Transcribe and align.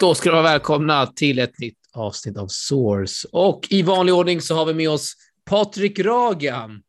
Då 0.00 0.14
ska 0.14 0.30
du 0.30 0.32
vara 0.32 0.42
välkomna 0.42 1.06
till 1.06 1.38
ett 1.38 1.58
nytt 1.58 1.78
avsnitt 1.92 2.36
av 2.36 2.46
Source. 2.48 3.28
Och 3.32 3.66
i 3.70 3.82
vanlig 3.82 4.14
ordning 4.14 4.40
så 4.40 4.54
har 4.54 4.66
vi 4.66 4.74
med 4.74 4.90
oss 4.90 5.14
Patrik 5.44 5.98
Ragan 5.98 6.82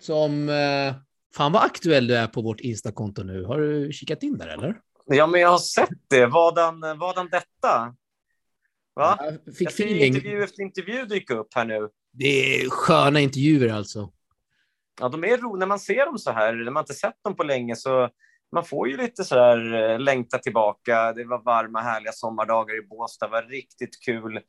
som... 0.00 0.48
Eh, 0.48 0.94
fan 1.36 1.52
vad 1.52 1.62
aktuell 1.62 2.06
du 2.06 2.16
är 2.16 2.26
på 2.26 2.42
vårt 2.42 2.60
Insta-konto 2.60 3.22
nu. 3.22 3.44
Har 3.44 3.58
du 3.58 3.92
kikat 3.92 4.22
in 4.22 4.38
där 4.38 4.48
eller? 4.48 4.76
Ja, 5.06 5.26
men 5.26 5.40
jag 5.40 5.48
har 5.48 5.58
sett 5.58 5.88
det. 6.08 6.26
Vadan, 6.26 6.80
vadan 6.80 7.28
detta? 7.30 7.94
Va? 8.94 9.18
Jag 9.44 9.56
fick 9.56 9.66
jag 9.66 9.72
feeling. 9.72 10.14
intervju 10.14 10.42
efter 10.42 10.62
intervju 10.62 11.04
dyka 11.04 11.34
upp 11.34 11.54
här 11.54 11.64
nu. 11.64 11.88
Det 12.12 12.62
är 12.62 12.70
sköna 12.70 13.20
intervjuer 13.20 13.72
alltså. 13.72 14.12
Ja, 15.00 15.08
de 15.08 15.24
är 15.24 15.36
ro 15.36 15.56
när 15.56 15.66
man 15.66 15.78
ser 15.78 16.06
dem 16.06 16.18
så 16.18 16.30
här, 16.30 16.54
när 16.54 16.70
man 16.70 16.82
inte 16.82 16.94
sett 16.94 17.24
dem 17.24 17.36
på 17.36 17.42
länge 17.42 17.76
så 17.76 18.10
man 18.52 18.64
får 18.64 18.88
ju 18.88 18.96
lite 18.96 19.24
så 19.24 19.34
där 19.34 19.90
eh, 19.92 19.98
längta 19.98 20.38
tillbaka. 20.38 21.12
Det 21.12 21.24
var 21.24 21.42
varma, 21.44 21.80
härliga 21.80 22.12
sommardagar 22.12 22.78
i 22.78 22.82
Båstad. 22.86 23.26
Det 23.26 23.32
var 23.32 23.42
riktigt 23.42 24.04
kul 24.04 24.40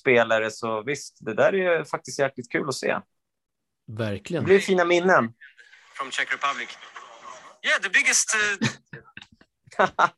spelare, 0.00 0.50
så 0.50 0.82
visst, 0.82 1.16
det 1.20 1.34
där 1.34 1.54
är 1.54 1.84
faktiskt 1.84 2.18
jäkligt 2.18 2.52
kul 2.52 2.68
att 2.68 2.74
se. 2.74 2.86
Det 3.86 4.02
Verkligen. 4.02 4.44
blir 4.44 4.58
fina 4.58 4.84
minnen. 4.84 5.32
from 5.98 6.10
Czech 6.10 6.32
Republic. 6.32 6.68
Yeah, 7.62 7.80
the 7.82 7.88
biggest. 7.88 8.30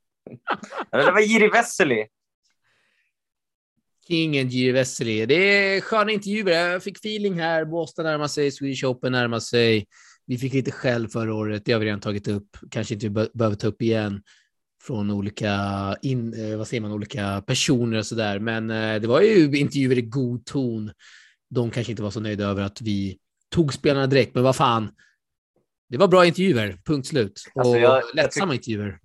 Ja, 0.90 0.98
Det 0.98 1.10
var 1.12 1.20
Jiri 1.20 1.48
Vesely. 1.48 2.06
Kingen 4.08 4.48
Jiri 4.48 4.72
Vesely. 4.72 5.26
Det 5.26 5.34
är 5.34 5.80
sköna 5.80 6.12
intervjuer. 6.12 6.70
Jag 6.70 6.82
fick 6.82 6.96
feeling 6.98 7.40
här. 7.40 7.64
Båstad 7.64 8.02
närmar 8.02 8.26
sig, 8.28 8.50
Swedish 8.50 8.84
Open 8.84 9.12
närmar 9.12 9.40
sig. 9.40 9.86
Vi 10.26 10.38
fick 10.38 10.52
lite 10.52 10.70
skäll 10.70 11.08
förra 11.08 11.34
året. 11.34 11.64
Det 11.64 11.72
har 11.72 11.80
vi 11.80 11.86
redan 11.86 12.00
tagit 12.00 12.28
upp. 12.28 12.56
Kanske 12.70 12.94
inte 12.94 13.10
be- 13.10 13.30
behöver 13.34 13.56
ta 13.56 13.66
upp 13.66 13.82
igen 13.82 14.22
från 14.82 15.10
olika, 15.10 15.50
in, 16.02 16.34
eh, 16.52 16.58
vad 16.58 16.68
säger 16.68 16.80
man, 16.80 16.92
olika 16.92 17.42
personer 17.46 17.98
och 17.98 18.06
så 18.06 18.14
där. 18.14 18.38
Men 18.38 18.70
eh, 18.70 19.00
det 19.00 19.06
var 19.08 19.20
ju 19.20 19.56
intervjuer 19.58 19.98
i 19.98 20.02
god 20.02 20.44
ton. 20.46 20.90
De 21.50 21.70
kanske 21.70 21.92
inte 21.92 22.02
var 22.02 22.10
så 22.10 22.20
nöjda 22.20 22.44
över 22.44 22.62
att 22.62 22.80
vi 22.80 23.18
tog 23.50 23.74
spelarna 23.74 24.06
direkt, 24.06 24.34
men 24.34 24.44
vad 24.44 24.56
fan. 24.56 24.90
Det 25.88 25.96
var 25.98 26.08
bra 26.08 26.26
intervjuer, 26.26 26.78
punkt 26.84 27.06
slut. 27.06 27.42
Alltså, 27.54 27.70
och 27.72 27.78
jag- 27.78 28.02
jag 28.02 28.14
lättsamma 28.14 28.54
intervjuer. 28.54 28.98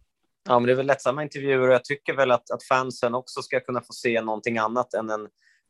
Ja, 0.50 0.60
men 0.60 0.68
det 0.68 0.72
är 0.74 0.76
väl 0.76 0.86
lättsamma 0.88 1.24
intervjuer 1.24 1.68
och 1.68 1.74
jag 1.74 1.84
tycker 1.84 2.14
väl 2.16 2.32
att, 2.32 2.52
att 2.52 2.64
fansen 2.64 3.16
också 3.16 3.42
ska 3.42 3.60
kunna 3.60 3.82
få 3.82 3.94
se 3.94 4.22
någonting 4.22 4.58
annat 4.58 4.94
än 4.94 5.10
en 5.10 5.28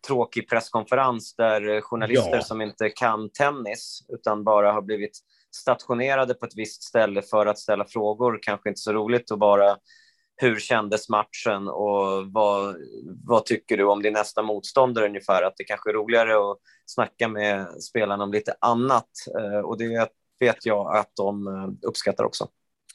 tråkig 0.07 0.49
presskonferens 0.49 1.35
där 1.35 1.75
eh, 1.75 1.81
journalister 1.81 2.35
Ja. 2.35 2.41
som 2.41 2.61
inte 2.61 2.89
kan 2.89 3.29
tennis 3.29 3.99
utan 4.09 4.43
bara 4.43 4.71
har 4.71 4.81
blivit 4.81 5.19
stationerade 5.57 6.33
på 6.33 6.45
ett 6.45 6.55
visst 6.57 6.83
ställe 6.83 7.21
för 7.21 7.45
att 7.45 7.59
ställa 7.59 7.85
frågor. 7.85 8.39
Kanske 8.41 8.69
inte 8.69 8.81
så 8.81 8.93
roligt 8.93 9.31
och 9.31 9.39
bara 9.39 9.77
hur 10.41 10.59
kändes 10.59 11.09
matchen 11.09 11.67
och 11.67 12.31
vad, 12.31 12.75
vad 13.25 13.45
tycker 13.45 13.77
du 13.77 13.83
om 13.83 14.01
din 14.01 14.13
nästa 14.13 14.41
motståndare 14.41 15.05
ungefär? 15.05 15.43
Att 15.43 15.53
det 15.57 15.63
kanske 15.63 15.89
är 15.89 15.93
roligare 15.93 16.51
att 16.51 16.57
snacka 16.85 17.27
med 17.27 17.83
spelarna 17.83 18.23
om 18.23 18.31
lite 18.31 18.55
annat 18.61 19.09
eh, 19.39 19.59
och 19.59 19.77
det 19.77 20.09
vet 20.39 20.65
jag 20.65 20.95
att 20.97 21.11
de 21.15 21.47
eh, 21.47 21.87
uppskattar 21.87 22.23
också. 22.23 22.47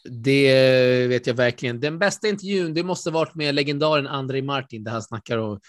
Det 0.05 1.06
vet 1.06 1.27
jag 1.27 1.34
verkligen. 1.34 1.80
Den 1.80 1.98
bästa 1.98 2.28
intervjun, 2.28 2.74
det 2.74 2.83
måste 2.83 3.10
varit 3.10 3.34
med 3.34 3.55
legendaren 3.55 4.06
Andrei 4.06 4.42
Martin, 4.42 4.84
där 4.84 4.92
han 4.92 5.02
snackar 5.02 5.38
om 5.38 5.60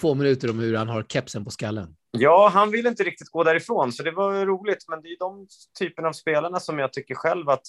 två 0.00 0.14
minuter 0.14 0.50
om 0.50 0.58
hur 0.58 0.76
han 0.76 0.88
har 0.88 1.02
kepsen 1.02 1.44
på 1.44 1.50
skallen. 1.50 1.94
Ja, 2.10 2.50
han 2.54 2.70
vill 2.70 2.86
inte 2.86 3.02
riktigt 3.02 3.28
gå 3.28 3.44
därifrån, 3.44 3.92
så 3.92 4.02
det 4.02 4.10
var 4.10 4.46
roligt. 4.46 4.84
Men 4.88 5.02
det 5.02 5.08
är 5.08 5.18
de 5.18 5.46
typen 5.78 6.04
av 6.04 6.12
spelarna 6.12 6.60
som 6.60 6.78
jag 6.78 6.92
tycker 6.92 7.14
själv 7.14 7.48
att 7.48 7.62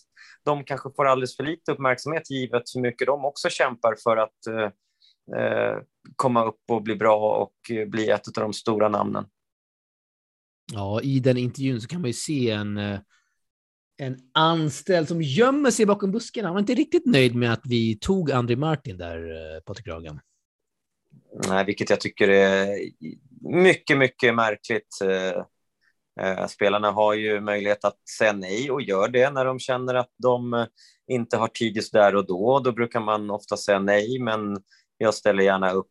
de 0.46 0.63
kanske 0.63 0.90
får 0.96 1.06
alldeles 1.06 1.35
för 1.35 1.44
lite 1.44 1.72
uppmärksamhet 1.72 2.30
givet 2.30 2.63
hur 2.75 2.81
mycket 2.81 3.07
de 3.07 3.25
också 3.25 3.50
kämpar 3.50 3.96
för 4.03 4.18
att 4.18 4.47
eh, 4.47 4.72
eh, 5.40 5.78
komma 6.16 6.46
upp 6.46 6.62
och 6.69 6.84
bli 6.84 6.96
bra 6.96 7.38
och 7.38 7.72
eh, 7.72 7.88
bli 7.88 8.09
ett 8.09 8.28
av 8.28 8.44
de 8.44 8.53
stora 8.53 8.90
namnen. 8.90 9.25
Ja, 10.72 11.01
i 11.01 11.19
den 11.19 11.38
intervjun 11.38 11.81
så 11.81 11.88
kan 11.88 12.01
man 12.01 12.09
ju 12.09 12.13
se 12.13 12.51
en, 12.51 12.78
eh, 12.78 13.00
en 13.97 14.18
anställd 14.34 15.07
som 15.07 15.22
gömmer 15.22 15.72
sig 15.72 15.86
bakom 15.86 16.12
buskarna. 16.12 16.47
Han 16.47 16.56
var 16.56 16.59
inte 16.59 16.74
riktigt 16.74 17.06
nöjd 17.06 17.36
med 17.36 17.53
att 17.53 17.62
vi 17.63 17.97
tog 18.01 18.31
Andrei 18.31 18.56
Martin 18.57 18.97
där, 18.97 19.59
Patrik 19.66 19.88
Ragan. 19.88 20.19
Nej, 21.34 21.66
vilket 21.66 21.90
jag 21.90 22.00
tycker 22.00 22.28
är 22.29 22.78
mycket, 23.41 23.97
mycket 23.97 24.35
märkligt. 24.35 24.97
Eh, 25.03 25.44
eh, 26.25 26.47
Spelarna 26.47 26.91
har 26.91 27.13
ju 27.13 27.41
möjlighet 27.41 27.85
att 27.85 28.09
säga 28.17 28.34
nej 28.34 28.72
och 28.72 28.81
gör 28.81 29.07
det 29.07 29.29
när 29.29 29.45
de 29.45 29.59
känner 29.59 29.95
att 29.95 30.13
de 30.18 30.53
eh, 30.53 30.66
inte 31.07 31.38
har 31.38 31.47
tid 31.47 31.75
just 31.75 31.94
där 31.94 32.16
och 32.16 32.28
då. 32.28 32.59
Då 32.59 32.72
brukar 32.72 33.00
man 33.00 33.29
ofta 33.29 33.57
säga 33.57 33.79
nej, 33.79 34.19
men 34.19 34.57
jag 34.97 35.13
ställer 35.13 35.44
gärna 35.44 35.72
upp 35.72 35.88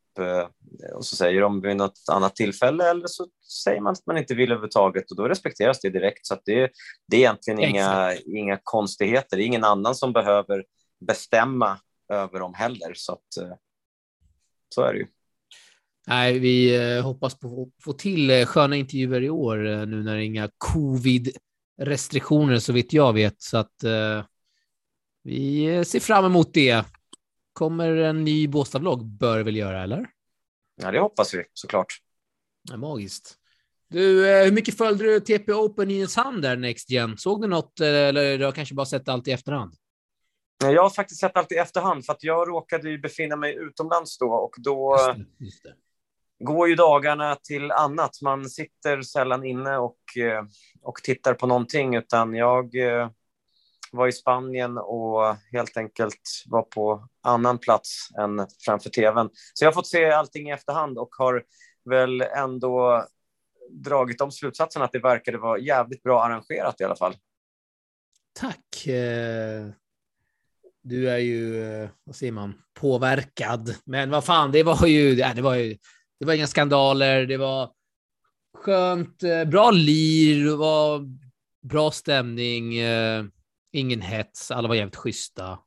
och 0.94 1.06
så 1.06 1.16
säger 1.16 1.41
de 1.41 1.60
vid 1.60 1.77
något 1.77 1.98
annat 2.12 2.37
tillfälle 2.37 2.91
eller 2.91 3.06
så 3.06 3.27
säger 3.65 3.81
man 3.81 3.93
att 3.93 4.06
man 4.06 4.19
inte 4.19 4.34
vill 4.34 4.50
överhuvudtaget 4.50 5.10
och 5.10 5.16
då 5.16 5.28
respekteras 5.28 5.81
det 5.81 5.91
direkt. 5.91 6.27
Så 6.27 6.37
det, 6.44 6.71
det 7.09 7.16
är 7.16 7.21
egentligen 7.21 7.60
inga, 7.60 8.15
inga 8.15 8.59
konstigheter. 8.62 9.37
Det 9.37 9.43
är 9.43 9.47
ingen 9.47 9.65
annan 9.65 9.94
som 9.94 10.12
behöver 10.12 10.65
bestämma 11.06 11.78
över 12.12 12.41
dem 12.41 12.54
heller. 12.54 12.93
Så, 12.94 13.12
att, 13.12 13.59
så 14.75 14.82
är 14.82 14.93
det 14.93 14.98
ju. 14.98 15.06
Nej, 16.09 16.39
vi 16.39 16.77
eh, 16.77 17.03
hoppas 17.03 17.39
på 17.39 17.63
att 17.63 17.69
få 17.85 17.93
till 17.93 18.31
eh, 18.31 18.47
sköna 18.47 18.77
intervjuer 18.77 19.23
i 19.23 19.31
år 19.31 19.67
eh, 19.67 19.87
nu 19.87 20.03
när 20.03 20.15
det 20.15 20.23
är 20.23 20.25
inga 20.25 20.51
covid-restriktioner 20.59 22.59
så 22.59 22.73
vitt 22.73 22.93
jag 22.93 23.13
vet. 23.13 23.43
Så 23.43 23.59
att 23.59 23.85
eh, 23.85 24.25
vi 25.23 25.85
ser 25.85 26.01
fram 26.01 26.25
emot 26.25 26.55
det. 26.55 26.85
Kommer 27.53 27.97
en 27.97 28.25
ny 28.25 28.49
Båstad-vlogg 28.49 29.05
bör 29.05 29.43
väl 29.43 29.57
göra, 29.57 29.83
eller? 29.83 30.07
Ja, 30.83 30.91
det 30.91 31.01
hoppas 31.01 31.35
vi 31.35 31.45
såklart. 31.53 31.99
Ja, 32.71 32.77
magiskt. 32.77 33.35
Du, 33.89 34.31
eh, 34.31 34.45
hur 34.45 34.53
mycket 34.53 34.77
följde 34.77 35.05
du 35.05 35.21
TP 35.21 35.53
Open 35.53 35.91
i 35.91 35.95
Nynäshamn 35.95 36.41
där 36.41 36.57
Next 36.57 36.91
Gen? 36.91 37.19
Såg 37.19 37.43
du 37.43 37.49
något 37.49 37.81
eller 37.81 38.39
du 38.39 38.45
har 38.45 38.53
kanske 38.53 38.75
bara 38.75 38.87
sett 38.87 39.09
allt 39.09 39.29
i 39.29 39.33
efterhand? 39.33 39.75
Jag 40.65 40.83
har 40.83 40.91
faktiskt 40.91 41.21
sett 41.21 41.37
allt 41.37 41.53
i 41.53 41.55
efterhand 41.55 42.05
för 42.05 42.13
att 42.13 42.23
jag 42.23 42.49
råkade 42.49 42.91
ju 42.91 42.99
befinna 42.99 43.37
mig 43.37 43.55
utomlands 43.55 44.19
då 44.19 44.33
och 44.33 44.55
då 44.59 44.97
Just 44.99 45.17
det, 45.39 45.45
just 45.45 45.63
det 45.63 45.75
går 46.38 46.69
ju 46.69 46.75
dagarna 46.75 47.34
till 47.34 47.71
annat. 47.71 48.10
Man 48.22 48.50
sitter 48.50 49.03
sällan 49.03 49.44
inne 49.44 49.76
och, 49.76 49.99
eh, 50.16 50.44
och 50.82 50.97
tittar 50.97 51.34
på 51.34 51.47
någonting 51.47 51.97
utan 51.97 52.34
jag 52.34 52.76
eh, 52.76 53.10
var 53.93 54.09
i 54.09 54.12
Spanien 54.12 54.78
och 54.78 55.37
helt 55.53 55.77
enkelt 55.77 56.44
var 56.47 56.62
på 56.62 57.09
annan 57.22 57.59
plats 57.59 58.09
än 58.19 58.47
framför 58.65 58.91
tvn. 58.91 59.31
Så 59.54 59.65
jag 59.65 59.69
har 59.71 59.75
fått 59.75 59.87
se 59.87 60.10
allting 60.10 60.48
i 60.48 60.53
efterhand 60.53 60.98
och 60.98 61.15
har 61.19 61.44
väl 61.91 62.21
ändå 62.21 63.04
dragit 63.71 64.19
de 64.19 64.32
slutsatserna 64.32 64.84
att 64.84 64.93
det 64.93 64.98
verkade 64.98 65.38
vara 65.38 65.59
jävligt 65.59 66.03
bra 66.03 66.25
arrangerat 66.25 66.81
i 66.81 66.84
alla 66.84 66.97
fall. 66.97 67.15
Tack. 68.41 68.87
Eh, 68.87 69.69
du 70.82 71.10
är 71.10 71.19
ju, 71.19 71.62
vad 72.04 72.16
säger 72.16 72.32
man, 72.32 72.54
påverkad. 72.75 73.75
Men 73.84 74.10
vad 74.10 74.25
fan, 74.25 74.53
det 74.53 74.62
var 74.62 74.87
ju, 74.87 75.15
det 75.15 75.43
var 75.43 75.54
ju, 75.54 75.77
det 76.21 76.27
var 76.27 76.34
inga 76.34 76.47
skandaler, 76.47 77.27
det 77.27 77.37
var 77.37 77.71
skönt, 78.55 79.23
eh, 79.23 79.45
bra 79.45 79.71
lir, 79.71 80.45
det 80.45 80.56
var 80.56 81.01
bra 81.62 81.91
stämning, 81.91 82.77
eh, 82.79 83.25
ingen 83.73 84.01
hets, 84.01 84.51
alla 84.51 84.69
var 84.69 84.75
jävligt 84.75 84.97
schyssta. 84.97 85.59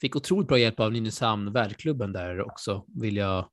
Fick 0.00 0.16
otroligt 0.16 0.48
bra 0.48 0.58
hjälp 0.58 0.80
av 0.80 0.92
Nynäshamn, 0.92 1.52
värdklubben 1.52 2.12
där 2.12 2.40
också, 2.40 2.84
vill 3.00 3.16
jag 3.16 3.48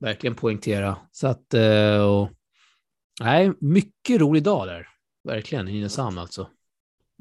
verkligen 0.00 0.34
poängtera. 0.34 0.96
Så 1.12 1.26
att, 1.26 1.54
eh, 1.54 2.00
och, 2.00 2.30
nej, 3.20 3.52
mycket 3.60 4.20
rolig 4.20 4.42
dag 4.42 4.66
där, 4.66 4.88
verkligen, 5.24 5.68
i 5.68 5.72
Nynäshamn 5.72 6.18
alltså. 6.18 6.48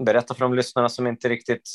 Berätta 0.05 0.33
för 0.33 0.45
de 0.45 0.53
lyssnarna 0.53 0.89
som 0.89 1.07
inte 1.07 1.29
riktigt 1.29 1.71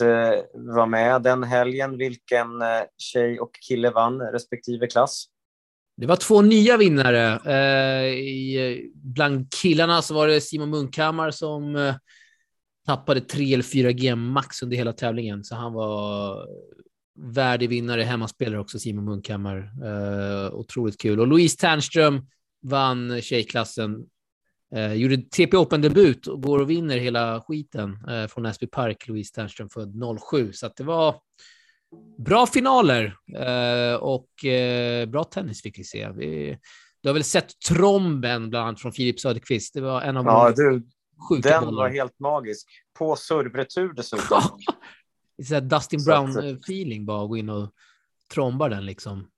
var 0.55 0.87
med 0.87 1.23
den 1.23 1.43
helgen 1.43 1.99
vilken 1.99 2.49
tjej 2.97 3.41
och 3.41 3.55
kille 3.69 3.91
vann 3.91 4.21
respektive 4.21 4.87
klass. 4.87 5.27
Det 5.97 6.07
var 6.07 6.17
två 6.17 6.43
nya 6.43 6.77
vinnare. 6.77 7.41
Eh, 7.47 8.13
i, 8.15 8.91
bland 8.95 9.53
killarna 9.53 10.03
så 10.03 10.15
var 10.15 10.29
det 10.29 10.41
Simon 10.41 10.71
Munkhammar 10.71 11.31
som 11.31 11.77
eh, 11.77 11.95
tappade 12.87 13.21
3 13.21 13.55
eller 13.55 13.65
4 13.65 13.93
G 13.93 14.15
max 14.15 14.63
under 14.63 14.77
hela 14.77 14.93
tävlingen, 14.93 15.45
så 15.45 15.55
han 15.55 15.73
var 15.73 16.39
värdig 17.15 17.69
vinnare, 17.69 18.03
hemmaspelare 18.03 18.61
också, 18.61 18.79
Simon 18.79 19.05
Munkhammar. 19.05 19.73
Eh, 19.85 20.55
otroligt 20.55 21.01
kul. 21.01 21.21
Och 21.21 21.27
Louise 21.27 21.57
Ternström 21.57 22.27
vann 22.63 23.23
tjejklassen. 23.23 24.07
Eh, 24.75 24.93
gjorde 24.93 25.17
TP 25.17 25.57
Open-debut 25.57 26.27
och 26.27 26.43
går 26.43 26.59
och 26.59 26.71
vinner 26.71 26.99
hela 26.99 27.41
skiten 27.41 27.99
eh, 28.09 28.27
från 28.27 28.43
Näsby 28.43 28.67
Park, 28.67 29.09
Louise 29.09 29.35
Ternström, 29.35 29.69
född 29.69 30.03
07. 30.31 30.53
Så 30.53 30.67
att 30.67 30.77
det 30.77 30.85
var 30.85 31.17
bra 32.19 32.47
finaler 32.47 33.17
eh, 33.37 33.95
och 33.95 34.45
eh, 34.45 35.07
bra 35.07 35.25
tennis 35.25 35.63
fick 35.63 35.79
vi 35.79 35.85
se. 35.85 36.09
Vi, 36.11 36.59
du 37.03 37.09
har 37.09 37.15
väl 37.15 37.25
sett 37.25 37.61
tromben 37.69 38.51
bland 38.51 38.69
annat 38.69 38.81
från 38.81 38.93
Filip 38.93 39.21
Söderqvist. 39.21 39.75
Det 39.75 39.81
var 39.81 40.03
en 40.03 40.17
av 40.17 40.25
Ja, 40.25 40.53
du, 40.57 40.83
sjuka 41.29 41.49
den 41.49 41.65
bollar. 41.65 41.83
var 41.83 41.89
helt 41.91 42.19
magisk. 42.21 42.69
På 42.99 43.17
servretur 43.17 43.93
dessutom. 43.93 44.41
Så 45.49 45.61
Dustin 45.61 46.01
Brown-feeling 46.01 47.05
bara 47.05 47.23
att 47.23 47.29
gå 47.29 47.37
in 47.37 47.51
och 47.51 47.71
trombar 48.35 48.69
den 48.69 48.87
liksom. 48.87 49.29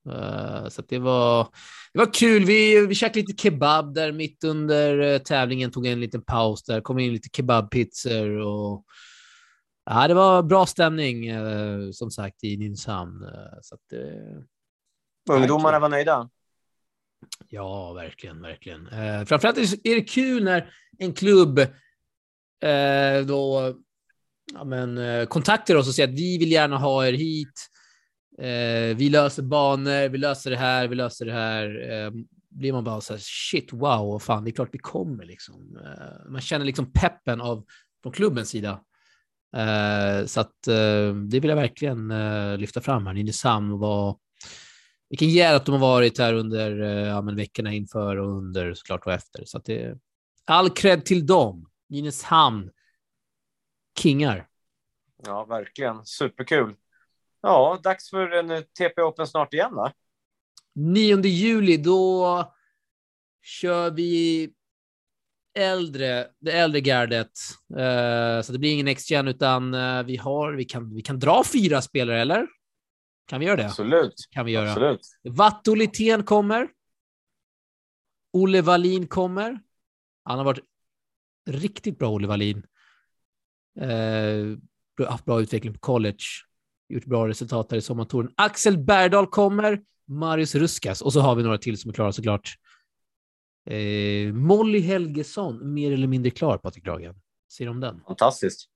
Så 0.68 0.82
det 0.88 0.98
var, 0.98 1.48
det 1.92 1.98
var 1.98 2.14
kul. 2.14 2.44
Vi, 2.44 2.86
vi 2.86 2.94
käkade 2.94 3.20
lite 3.20 3.42
kebab 3.42 3.94
där 3.94 4.12
mitt 4.12 4.44
under 4.44 5.18
tävlingen, 5.18 5.70
tog 5.70 5.86
en 5.86 6.00
liten 6.00 6.22
paus 6.22 6.62
där, 6.62 6.80
kom 6.80 6.98
in 6.98 7.12
lite 7.12 7.28
kebabpizzor 7.36 8.28
och 8.30 8.84
ja, 9.86 10.08
det 10.08 10.14
var 10.14 10.42
bra 10.42 10.66
stämning 10.66 11.32
uh, 11.32 11.90
som 11.90 12.10
sagt 12.10 12.44
i 12.44 12.56
Nynäshamn. 12.56 13.24
så 13.62 13.74
att, 13.74 13.92
Ungdomarna 15.30 15.78
var 15.78 15.88
nöjda? 15.88 16.28
Ja, 17.48 17.92
verkligen, 17.92 18.42
verkligen. 18.42 18.86
Eh, 18.86 19.24
framförallt 19.24 19.58
är 19.58 19.94
det 19.94 20.04
kul 20.04 20.44
när 20.44 20.72
en 20.98 21.12
klubb 21.12 21.58
eh, 21.58 23.26
då 23.26 23.74
ja, 24.54 24.64
men, 24.64 24.98
eh, 24.98 25.26
kontaktar 25.26 25.74
oss 25.74 25.88
och 25.88 25.94
säger 25.94 26.08
att 26.08 26.14
vi 26.14 26.38
vill 26.38 26.52
gärna 26.52 26.78
ha 26.78 27.06
er 27.06 27.12
hit. 27.12 27.68
Eh, 28.38 28.96
vi 28.96 29.08
löser 29.10 29.42
banor, 29.42 30.08
vi 30.08 30.18
löser 30.18 30.50
det 30.50 30.56
här, 30.56 30.88
vi 30.88 30.94
löser 30.94 31.26
det 31.26 31.32
här. 31.32 31.90
Eh, 31.90 32.10
blir 32.48 32.72
man 32.72 32.84
bara 32.84 33.00
så 33.00 33.12
här, 33.12 33.20
shit, 33.22 33.72
wow, 33.72 34.18
fan, 34.18 34.44
det 34.44 34.50
är 34.50 34.52
klart 34.52 34.68
vi 34.72 34.78
kommer 34.78 35.24
liksom. 35.24 35.78
Eh, 35.84 36.30
man 36.30 36.40
känner 36.40 36.64
liksom 36.64 36.92
peppen 36.92 37.40
av 37.40 37.64
från 38.02 38.12
klubbens 38.12 38.48
sida. 38.48 38.80
Eh, 39.56 40.26
så 40.26 40.40
att 40.40 40.66
eh, 40.66 41.14
det 41.14 41.40
vill 41.40 41.48
jag 41.48 41.56
verkligen 41.56 42.08
lyfta 42.58 42.80
fram 42.80 43.06
här. 43.06 43.14
Nynäshamn 43.14 43.78
var 43.78 44.18
vilken 45.08 45.54
att 45.54 45.66
de 45.66 45.72
har 45.72 45.78
varit 45.78 46.18
här 46.18 46.34
under 46.34 46.70
ja, 47.06 47.22
men 47.22 47.36
veckorna 47.36 47.72
inför 47.72 48.16
och 48.16 48.36
under 48.36 48.74
såklart 48.74 49.06
och 49.06 49.12
efter. 49.12 49.44
Så 49.44 49.58
att 49.58 49.64
det 49.64 49.98
all 50.44 50.70
cred 50.70 51.04
till 51.04 51.26
dem. 51.26 51.70
Nynäshamn. 51.88 52.70
Kingar. 53.98 54.48
Ja, 55.24 55.44
verkligen. 55.44 56.06
Superkul. 56.06 56.74
Ja, 57.40 57.80
dags 57.82 58.10
för 58.10 58.30
en 58.30 58.62
TP 58.62 59.02
Open 59.02 59.26
snart 59.26 59.54
igen, 59.54 59.74
va? 59.74 59.92
9 60.74 61.20
juli, 61.20 61.76
då 61.76 62.52
kör 63.42 63.90
vi 63.90 64.50
äldre, 65.56 66.26
det 66.40 66.52
äldre 66.52 66.80
gardet. 66.80 67.30
Uh, 67.72 68.42
så 68.42 68.52
det 68.52 68.58
blir 68.58 68.72
ingen 68.72 68.86
Next 68.86 69.10
Gen, 69.10 69.28
utan 69.28 69.74
uh, 69.74 70.02
vi, 70.02 70.16
har, 70.16 70.52
vi, 70.52 70.64
kan, 70.64 70.94
vi 70.94 71.02
kan 71.02 71.18
dra 71.18 71.44
fyra 71.44 71.82
spelare, 71.82 72.20
eller? 72.20 72.46
Kan 73.26 73.40
vi 73.40 73.46
göra 73.46 73.56
det? 73.56 73.66
Absolut. 73.66 74.14
Kan 74.30 74.46
vi 74.46 74.52
göra. 74.52 74.70
Absolut. 74.70 75.00
Vatto 75.28 75.74
Litén 75.74 76.22
kommer. 76.22 76.68
Olle 78.32 78.62
Wallin 78.62 79.06
kommer. 79.06 79.60
Han 80.24 80.38
har 80.38 80.44
varit 80.44 80.64
riktigt 81.50 81.98
bra, 81.98 82.10
Olle 82.10 82.26
Wallin. 82.26 82.62
Eh, 83.80 85.06
haft 85.08 85.24
bra 85.24 85.40
utveckling 85.40 85.72
på 85.72 85.78
college. 85.78 86.24
Gjort 86.88 87.04
bra 87.04 87.28
resultat 87.28 87.68
där 87.68 87.76
i 87.76 87.80
sommartouren. 87.80 88.32
Axel 88.36 88.78
Bergdahl 88.78 89.26
kommer. 89.26 89.82
Marius 90.08 90.54
Ruskas. 90.54 91.02
Och 91.02 91.12
så 91.12 91.20
har 91.20 91.34
vi 91.34 91.42
några 91.42 91.58
till 91.58 91.78
som 91.78 91.88
är 91.88 91.94
klara 91.94 92.12
såklart. 92.12 92.54
Eh, 93.66 94.32
Molly 94.32 94.80
Helgesson, 94.80 95.74
mer 95.74 95.92
eller 95.92 96.06
mindre 96.06 96.30
klar, 96.30 96.58
Patrik 96.58 96.86
Lagen. 96.86 97.14
Ser 97.52 97.68
om 97.68 97.80
den? 97.80 98.00
Fantastiskt. 98.06 98.68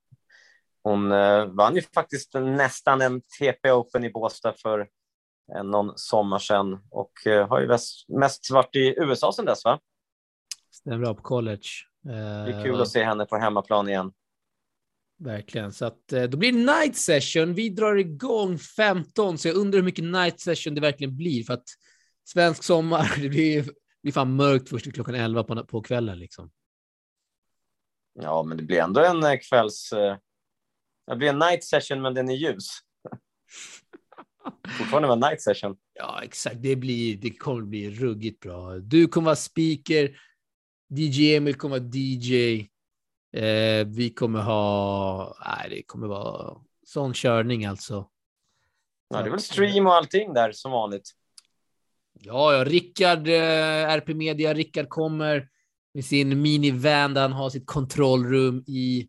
Hon 0.83 1.11
eh, 1.11 1.45
vann 1.45 1.75
ju 1.75 1.81
faktiskt 1.81 2.33
nästan 2.33 3.01
en 3.01 3.21
TP 3.21 3.71
Open 3.71 4.03
i 4.03 4.09
Båstad 4.09 4.53
för 4.53 4.79
eh, 5.55 5.63
någon 5.63 5.93
sommar 5.95 6.39
sedan 6.39 6.79
och 6.89 7.27
eh, 7.27 7.47
har 7.47 7.61
ju 7.61 7.67
mest, 7.67 8.09
mest 8.09 8.51
varit 8.51 8.75
i 8.75 8.95
USA 8.97 9.31
sedan 9.31 9.45
dess, 9.45 9.65
va? 9.65 9.79
Stämmer 10.71 10.97
bra 10.97 11.13
på 11.13 11.21
college. 11.21 11.67
Det 12.03 12.11
är 12.11 12.63
kul 12.63 12.81
att 12.81 12.89
se 12.89 13.03
henne 13.03 13.25
på 13.25 13.37
hemmaplan 13.37 13.89
igen. 13.89 14.11
Verkligen, 15.19 15.73
så 15.73 15.85
att 15.85 16.07
då 16.07 16.37
blir 16.37 16.51
det 16.51 16.57
night 16.57 16.97
session. 16.97 17.53
Vi 17.53 17.69
drar 17.69 17.95
igång 17.95 18.57
15, 18.57 19.37
så 19.37 19.47
jag 19.47 19.55
undrar 19.55 19.77
hur 19.77 19.85
mycket 19.85 20.03
night 20.03 20.39
session 20.39 20.75
det 20.75 20.81
verkligen 20.81 21.17
blir 21.17 21.43
för 21.43 21.53
att 21.53 21.65
svensk 22.23 22.63
sommar, 22.63 23.11
det 23.21 23.29
blir, 23.29 23.65
blir 24.03 24.13
fan 24.13 24.35
mörkt 24.35 24.69
först 24.69 24.93
klockan 24.93 25.15
11 25.15 25.43
på, 25.43 25.65
på 25.65 25.81
kvällen 25.81 26.19
liksom. 26.19 26.51
Ja, 28.13 28.43
men 28.43 28.57
det 28.57 28.63
blir 28.63 28.79
ändå 28.79 29.01
en 29.01 29.39
kvälls 29.39 29.93
det 31.11 31.15
blir 31.15 31.29
en 31.29 31.39
night 31.39 31.63
session, 31.63 32.01
men 32.01 32.13
den 32.13 32.29
är 32.29 32.33
ljus. 32.33 32.79
Fortfarande 34.77 35.07
vara 35.07 35.29
night 35.29 35.41
session. 35.41 35.77
Ja, 35.93 36.23
exakt. 36.23 36.55
Det, 36.61 36.75
blir, 36.75 37.17
det 37.17 37.31
kommer 37.31 37.61
bli 37.61 37.89
ruggigt 37.89 38.39
bra. 38.39 38.77
Du 38.77 39.07
kommer 39.07 39.25
vara 39.25 39.35
speaker. 39.35 40.19
DJ 40.89 41.35
Emil 41.35 41.55
kommer 41.55 41.79
vara 41.79 41.89
DJ. 41.93 42.59
Eh, 43.33 43.87
vi 43.87 44.13
kommer 44.15 44.41
ha... 44.41 45.37
Nej, 45.45 45.69
det 45.69 45.83
kommer 45.83 46.07
vara 46.07 46.57
sån 46.85 47.13
körning 47.13 47.65
alltså. 47.65 48.09
Ja, 49.09 49.21
det 49.21 49.27
är 49.27 49.31
väl 49.31 49.39
stream 49.39 49.87
och 49.87 49.93
allting 49.93 50.33
där 50.33 50.51
som 50.51 50.71
vanligt. 50.71 51.11
Ja, 52.23 52.53
ja. 52.53 52.63
Rickard, 52.63 53.27
eh, 53.27 53.89
RP 53.97 54.13
Media, 54.13 54.53
Rickard 54.53 54.89
kommer 54.89 55.49
med 55.93 56.05
sin 56.05 56.41
minivan 56.41 57.13
där 57.13 57.21
han 57.21 57.31
har 57.31 57.49
sitt 57.49 57.65
kontrollrum 57.65 58.63
i. 58.67 59.07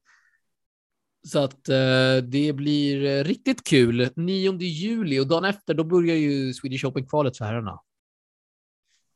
Så 1.29 1.45
att 1.45 1.69
eh, 1.69 2.17
det 2.23 2.53
blir 2.53 3.05
eh, 3.05 3.25
riktigt 3.25 3.65
kul. 3.65 4.11
9 4.17 4.53
juli 4.53 5.21
och 5.21 5.27
dagen 5.27 5.45
efter 5.45 5.75
då 5.75 5.85
börjar 5.85 6.17
ju 6.17 6.55
Swedish 6.55 6.85
Open-kvalet 6.85 7.39
för 7.39 7.45
herrarna. 7.45 7.81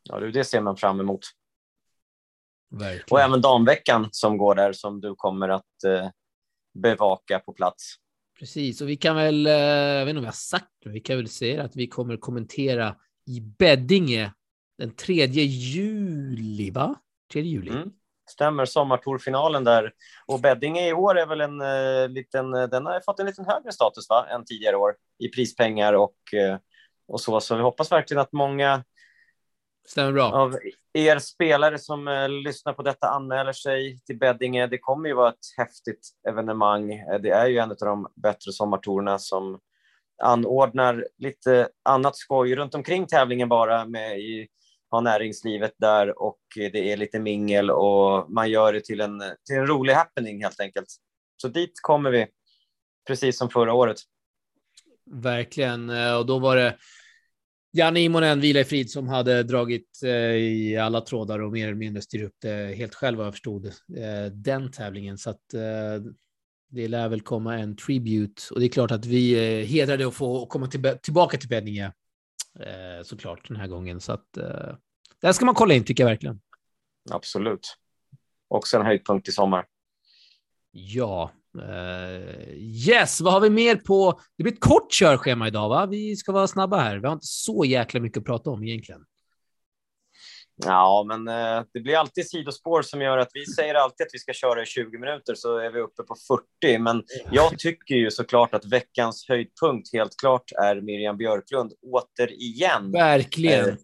Ja, 0.02 0.20
det 0.20 0.44
ser 0.44 0.60
man 0.60 0.76
fram 0.76 1.00
emot. 1.00 1.20
Verkligen. 2.70 3.04
Och 3.10 3.20
även 3.20 3.40
damveckan 3.40 4.08
som 4.12 4.38
går 4.38 4.54
där 4.54 4.72
som 4.72 5.00
du 5.00 5.14
kommer 5.14 5.48
att 5.48 5.84
eh, 5.86 6.08
bevaka 6.74 7.38
på 7.38 7.52
plats. 7.52 7.94
Precis, 8.38 8.80
och 8.80 8.88
vi 8.88 8.96
kan 8.96 9.16
väl, 9.16 9.46
eh, 9.46 9.52
jag 9.52 10.04
vet 10.04 10.10
inte 10.10 10.18
om 10.18 10.22
vi 10.22 10.26
har 10.26 10.32
sagt 10.32 10.72
det, 10.84 10.90
vi 10.90 11.00
kan 11.00 11.16
väl 11.16 11.28
säga 11.28 11.62
att 11.62 11.76
vi 11.76 11.88
kommer 11.88 12.16
kommentera 12.16 12.96
i 13.26 13.40
Beddinge 13.40 14.32
den 14.78 14.96
3 14.96 15.14
juli, 15.14 16.70
va? 16.70 16.94
3 17.32 17.40
juli. 17.40 17.70
Mm. 17.70 17.90
Stämmer, 18.30 18.64
sommartourfinalen 18.64 19.64
där. 19.64 19.92
Och 20.26 20.40
Beddinge 20.40 20.88
i 20.88 20.92
år 20.92 21.18
är 21.18 21.26
väl 21.26 21.40
en 21.40 21.60
uh, 21.60 22.08
liten, 22.08 22.54
uh, 22.54 22.68
den 22.68 22.86
har 22.86 23.00
fått 23.00 23.20
en 23.20 23.26
liten 23.26 23.44
högre 23.44 23.72
status 23.72 24.08
va, 24.08 24.26
än 24.30 24.44
tidigare 24.44 24.76
år 24.76 24.94
i 25.18 25.28
prispengar 25.28 25.92
och, 25.92 26.16
uh, 26.34 26.56
och 27.08 27.20
så. 27.20 27.40
Så 27.40 27.56
vi 27.56 27.62
hoppas 27.62 27.92
verkligen 27.92 28.20
att 28.20 28.32
många 28.32 28.84
Stämmer 29.88 30.12
bra. 30.12 30.32
av 30.32 30.56
er 30.92 31.18
spelare 31.18 31.78
som 31.78 32.08
uh, 32.08 32.28
lyssnar 32.28 32.72
på 32.72 32.82
detta 32.82 33.08
anmäler 33.08 33.52
sig 33.52 34.00
till 34.06 34.18
Beddinge. 34.18 34.66
Det 34.66 34.78
kommer 34.78 35.08
ju 35.08 35.14
vara 35.14 35.28
ett 35.28 35.46
häftigt 35.56 36.08
evenemang. 36.28 36.88
Det 37.22 37.30
är 37.30 37.46
ju 37.46 37.58
en 37.58 37.70
av 37.70 37.76
de 37.76 38.08
bättre 38.16 38.52
sommartourerna 38.52 39.18
som 39.18 39.60
anordnar 40.22 41.06
lite 41.18 41.68
annat 41.84 42.16
skoj 42.16 42.56
runt 42.56 42.74
omkring 42.74 43.06
tävlingen 43.06 43.48
bara 43.48 43.84
med 43.84 44.18
i 44.18 44.48
ha 44.90 45.00
näringslivet 45.00 45.72
där 45.78 46.22
och 46.22 46.38
det 46.54 46.92
är 46.92 46.96
lite 46.96 47.18
mingel 47.18 47.70
och 47.70 48.30
man 48.30 48.50
gör 48.50 48.72
det 48.72 48.84
till 48.84 49.00
en, 49.00 49.22
till 49.46 49.56
en 49.56 49.66
rolig 49.66 49.94
happening 49.94 50.42
helt 50.42 50.60
enkelt. 50.60 50.86
Så 51.36 51.48
dit 51.48 51.72
kommer 51.82 52.10
vi, 52.10 52.26
precis 53.06 53.38
som 53.38 53.50
förra 53.50 53.72
året. 53.72 53.96
Verkligen, 55.10 55.90
eh, 55.90 56.16
och 56.16 56.26
då 56.26 56.38
var 56.38 56.56
det 56.56 56.76
Janne 57.72 58.00
Immonen, 58.00 58.40
vila 58.40 58.60
i 58.60 58.64
frid, 58.64 58.90
som 58.90 59.08
hade 59.08 59.42
dragit 59.42 60.00
eh, 60.04 60.10
i 60.10 60.76
alla 60.76 61.00
trådar 61.00 61.38
och 61.38 61.52
mer 61.52 61.66
eller 61.66 61.76
mindre 61.76 62.02
styr 62.02 62.22
upp 62.22 62.36
det 62.40 62.76
helt 62.76 62.94
själv 62.94 63.18
vad 63.18 63.26
jag 63.26 63.34
förstod 63.34 63.66
eh, 63.66 64.32
den 64.32 64.70
tävlingen. 64.70 65.18
Så 65.18 65.30
att 65.30 65.54
det 66.68 66.88
lär 66.88 67.08
väl 67.08 67.20
komma 67.20 67.58
en 67.58 67.76
tribute 67.76 68.42
och 68.50 68.60
det 68.60 68.66
är 68.66 68.70
klart 68.70 68.90
att 68.90 69.06
vi 69.06 69.32
är 69.32 69.64
hedrade 69.64 70.08
att 70.08 70.14
få 70.14 70.46
komma 70.46 70.66
tillbaka 71.02 71.38
till 71.38 71.48
Beddinge 71.48 71.92
såklart 73.02 73.48
den 73.48 73.56
här 73.56 73.66
gången. 73.66 74.00
Så 74.00 74.12
att 74.12 74.38
det 75.20 75.32
ska 75.34 75.44
man 75.44 75.54
kolla 75.54 75.74
in 75.74 75.84
tycker 75.84 76.04
jag 76.04 76.08
verkligen. 76.08 76.40
Absolut. 77.10 77.76
Också 78.48 78.76
en 78.76 78.86
höjdpunkt 78.86 79.28
i 79.28 79.32
sommar. 79.32 79.64
Ja. 80.70 81.30
Uh, 81.58 82.54
yes, 82.54 83.20
vad 83.20 83.32
har 83.32 83.40
vi 83.40 83.50
mer 83.50 83.76
på? 83.76 84.20
Det 84.36 84.42
blir 84.42 84.52
ett 84.52 84.60
kort 84.60 84.92
körschema 84.92 85.48
idag, 85.48 85.68
va? 85.68 85.86
Vi 85.86 86.16
ska 86.16 86.32
vara 86.32 86.46
snabba 86.46 86.78
här. 86.78 86.98
Vi 86.98 87.06
har 87.06 87.12
inte 87.12 87.26
så 87.26 87.64
jäkla 87.64 88.00
mycket 88.00 88.18
att 88.18 88.24
prata 88.24 88.50
om 88.50 88.64
egentligen. 88.64 89.04
Ja, 90.64 91.04
men 91.08 91.28
eh, 91.28 91.64
det 91.72 91.80
blir 91.80 91.96
alltid 91.96 92.28
sidospår 92.28 92.82
som 92.82 93.00
gör 93.00 93.18
att 93.18 93.30
vi 93.32 93.46
säger 93.46 93.74
alltid 93.74 94.06
att 94.06 94.14
vi 94.14 94.18
ska 94.18 94.32
köra 94.32 94.62
i 94.62 94.66
20 94.66 94.98
minuter, 94.98 95.34
så 95.34 95.58
är 95.58 95.70
vi 95.70 95.80
uppe 95.80 96.02
på 96.02 96.16
40. 96.60 96.78
Men 96.78 97.04
jag 97.30 97.58
tycker 97.58 97.94
ju 97.94 98.10
såklart 98.10 98.54
att 98.54 98.64
veckans 98.64 99.28
höjdpunkt 99.28 99.92
helt 99.92 100.16
klart 100.20 100.52
är 100.62 100.80
Miriam 100.80 101.16
Björklund 101.16 101.72
återigen. 101.82 102.92
Verkligen. 102.92 103.68
Eh, 103.68 103.74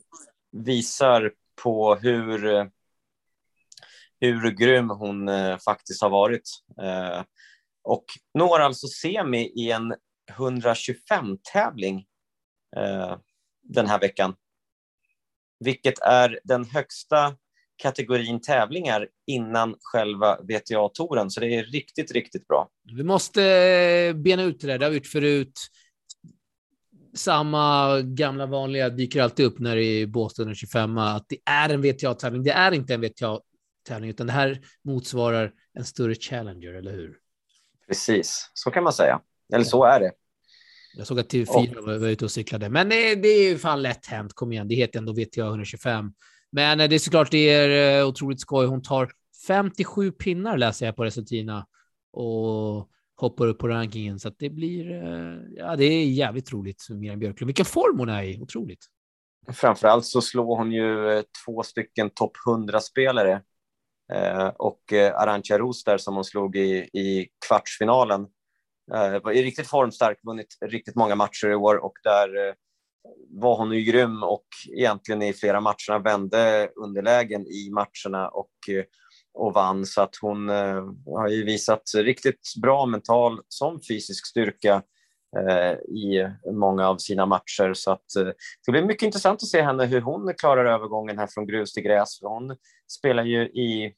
visar 0.52 1.33
på 1.62 1.95
hur, 1.95 2.71
hur 4.21 4.50
grym 4.50 4.91
hon 4.91 5.29
eh, 5.29 5.59
faktiskt 5.59 6.02
har 6.02 6.11
varit. 6.11 6.50
Eh, 6.83 7.23
och 7.85 8.05
når 8.35 8.61
alltså 8.61 8.87
semi 8.87 9.52
i 9.57 9.71
en 9.71 9.95
125-tävling 10.38 12.07
eh, 12.76 13.17
den 13.62 13.87
här 13.87 14.00
veckan. 14.00 14.35
Vilket 15.64 15.99
är 15.99 16.40
den 16.45 16.64
högsta 16.64 17.37
kategorin 17.76 18.40
tävlingar 18.40 19.09
innan 19.26 19.76
själva 19.81 20.38
VTA-touren. 20.42 21.31
Så 21.31 21.40
det 21.40 21.54
är 21.54 21.64
riktigt, 21.64 22.12
riktigt 22.12 22.49
bra. 22.49 22.69
Vi 22.97 23.02
måste 23.02 23.40
bena 24.16 24.42
ut 24.42 24.61
det 24.61 24.66
där. 24.66 24.78
Det 24.78 24.85
har 24.85 24.90
vi 24.90 24.97
gjort 24.97 25.07
förut 25.07 25.61
samma 27.14 28.00
gamla 28.00 28.47
vanliga 28.47 28.90
dyker 28.90 29.23
alltid 29.23 29.47
upp 29.47 29.59
när 29.59 29.76
det 29.76 29.85
är 29.85 30.07
Båstad 30.07 30.54
25 30.54 30.99
att 30.99 31.26
det 31.28 31.38
är 31.45 31.69
en 31.69 31.83
VTA-tävling. 31.83 32.42
Det 32.42 32.50
är 32.50 32.73
inte 32.73 32.95
en 32.95 33.00
VTA-tävling, 33.00 34.11
utan 34.11 34.26
det 34.26 34.33
här 34.33 34.61
motsvarar 34.85 35.52
en 35.75 35.85
större 35.85 36.14
Challenger, 36.14 36.75
eller 36.75 36.92
hur? 36.92 37.16
Precis, 37.88 38.50
så 38.54 38.71
kan 38.71 38.85
man 38.85 38.92
säga. 38.92 39.21
Eller 39.54 39.64
så 39.64 39.85
är 39.85 40.00
det. 40.00 40.12
Jag 40.95 41.07
såg 41.07 41.21
att 41.21 41.33
TV4 41.33 41.77
och... 41.77 42.01
var 42.01 42.09
ute 42.09 42.25
och 42.25 42.31
cyklade, 42.31 42.69
men 42.69 42.89
det, 42.89 43.15
det 43.15 43.29
är 43.29 43.49
ju 43.49 43.59
fan 43.59 43.83
lätt 43.83 44.07
hänt. 44.07 44.33
Kom 44.33 44.53
igen, 44.53 44.69
det 44.69 44.75
heter 44.75 44.99
ändå 44.99 45.13
VTA 45.13 45.41
125. 45.41 46.13
Men 46.53 46.79
det 46.79 46.95
är 46.95 46.99
såklart 46.99 47.31
det 47.31 47.51
är 47.51 48.01
eh, 48.01 48.09
otroligt 48.09 48.41
skoj. 48.41 48.67
Hon 48.67 48.83
tar 48.83 49.13
57 49.47 50.13
pinnar 50.13 50.57
läser 50.57 50.87
jag 50.87 50.97
på 50.97 51.05
Resultina 51.05 51.67
och 52.13 52.89
hoppar 53.17 53.47
upp 53.47 53.59
på 53.59 53.69
rankingen 53.69 54.19
så 54.19 54.31
det 54.39 54.51
blir. 54.51 54.93
Eh, 54.93 55.37
ja, 55.57 55.77
det 55.77 55.85
är 55.85 56.05
jävligt 56.05 56.53
roligt. 56.53 56.87
Miriam 56.91 57.19
Björklund. 57.19 57.47
Vilken 57.47 57.67
form 57.67 57.99
hon 57.99 58.09
är 58.09 58.23
i. 58.23 58.41
Otroligt. 58.41 58.87
Framförallt 59.53 60.05
så 60.05 60.21
slår 60.21 60.57
hon 60.57 60.73
ju 60.73 61.13
eh, 61.13 61.23
två 61.45 61.63
stycken 61.63 62.11
topp 62.11 62.33
100 62.47 62.81
spelare 62.81 63.43
och 64.57 64.93
Arantxa 64.93 65.59
Ros 65.59 65.85
där 65.85 65.99
som 65.99 66.15
hon 66.15 66.25
slog 66.25 66.57
i, 66.57 66.75
i 66.93 67.29
kvartsfinalen 67.49 68.27
var 69.23 69.33
riktigt 69.33 69.67
formstark, 69.67 70.19
vunnit 70.23 70.57
riktigt 70.67 70.95
många 70.95 71.15
matcher 71.15 71.51
i 71.51 71.55
år 71.55 71.85
och 71.85 71.95
där 72.05 72.55
var 73.31 73.57
hon 73.57 73.73
ju 73.73 73.83
grym 73.83 74.23
och 74.23 74.47
egentligen 74.77 75.23
i 75.23 75.33
flera 75.33 75.61
matcherna 75.61 75.99
vände 76.05 76.71
underlägen 76.77 77.47
i 77.47 77.71
matcherna 77.71 78.29
och, 78.29 78.51
och 79.35 79.55
vann. 79.55 79.87
Så 79.87 80.03
att 80.03 80.17
hon 80.21 80.51
eh, 80.51 80.85
har 81.07 81.29
ju 81.29 81.45
visat 81.45 81.83
riktigt 81.97 82.53
bra 82.62 82.87
mental 82.87 83.41
som 83.49 83.81
fysisk 83.89 84.27
styrka 84.27 84.83
eh, 85.37 85.73
i 85.73 86.29
många 86.53 86.89
av 86.89 86.97
sina 86.97 87.27
matcher. 87.27 87.73
Så 87.75 87.93
att, 87.93 88.17
eh, 88.17 88.33
det 88.67 88.73
blir 88.73 88.83
mycket 88.83 89.07
intressant 89.07 89.43
att 89.43 89.49
se 89.49 89.62
henne 89.62 89.87
hur 89.87 90.01
hon 90.01 90.35
klarar 90.39 90.65
övergången 90.65 91.19
här 91.19 91.27
från 91.27 91.47
grus 91.47 91.73
till 91.73 91.83
gräs. 91.83 92.19
Hon 92.23 92.57
spelar 92.93 93.25
ju 93.25 93.43
i, 93.43 93.95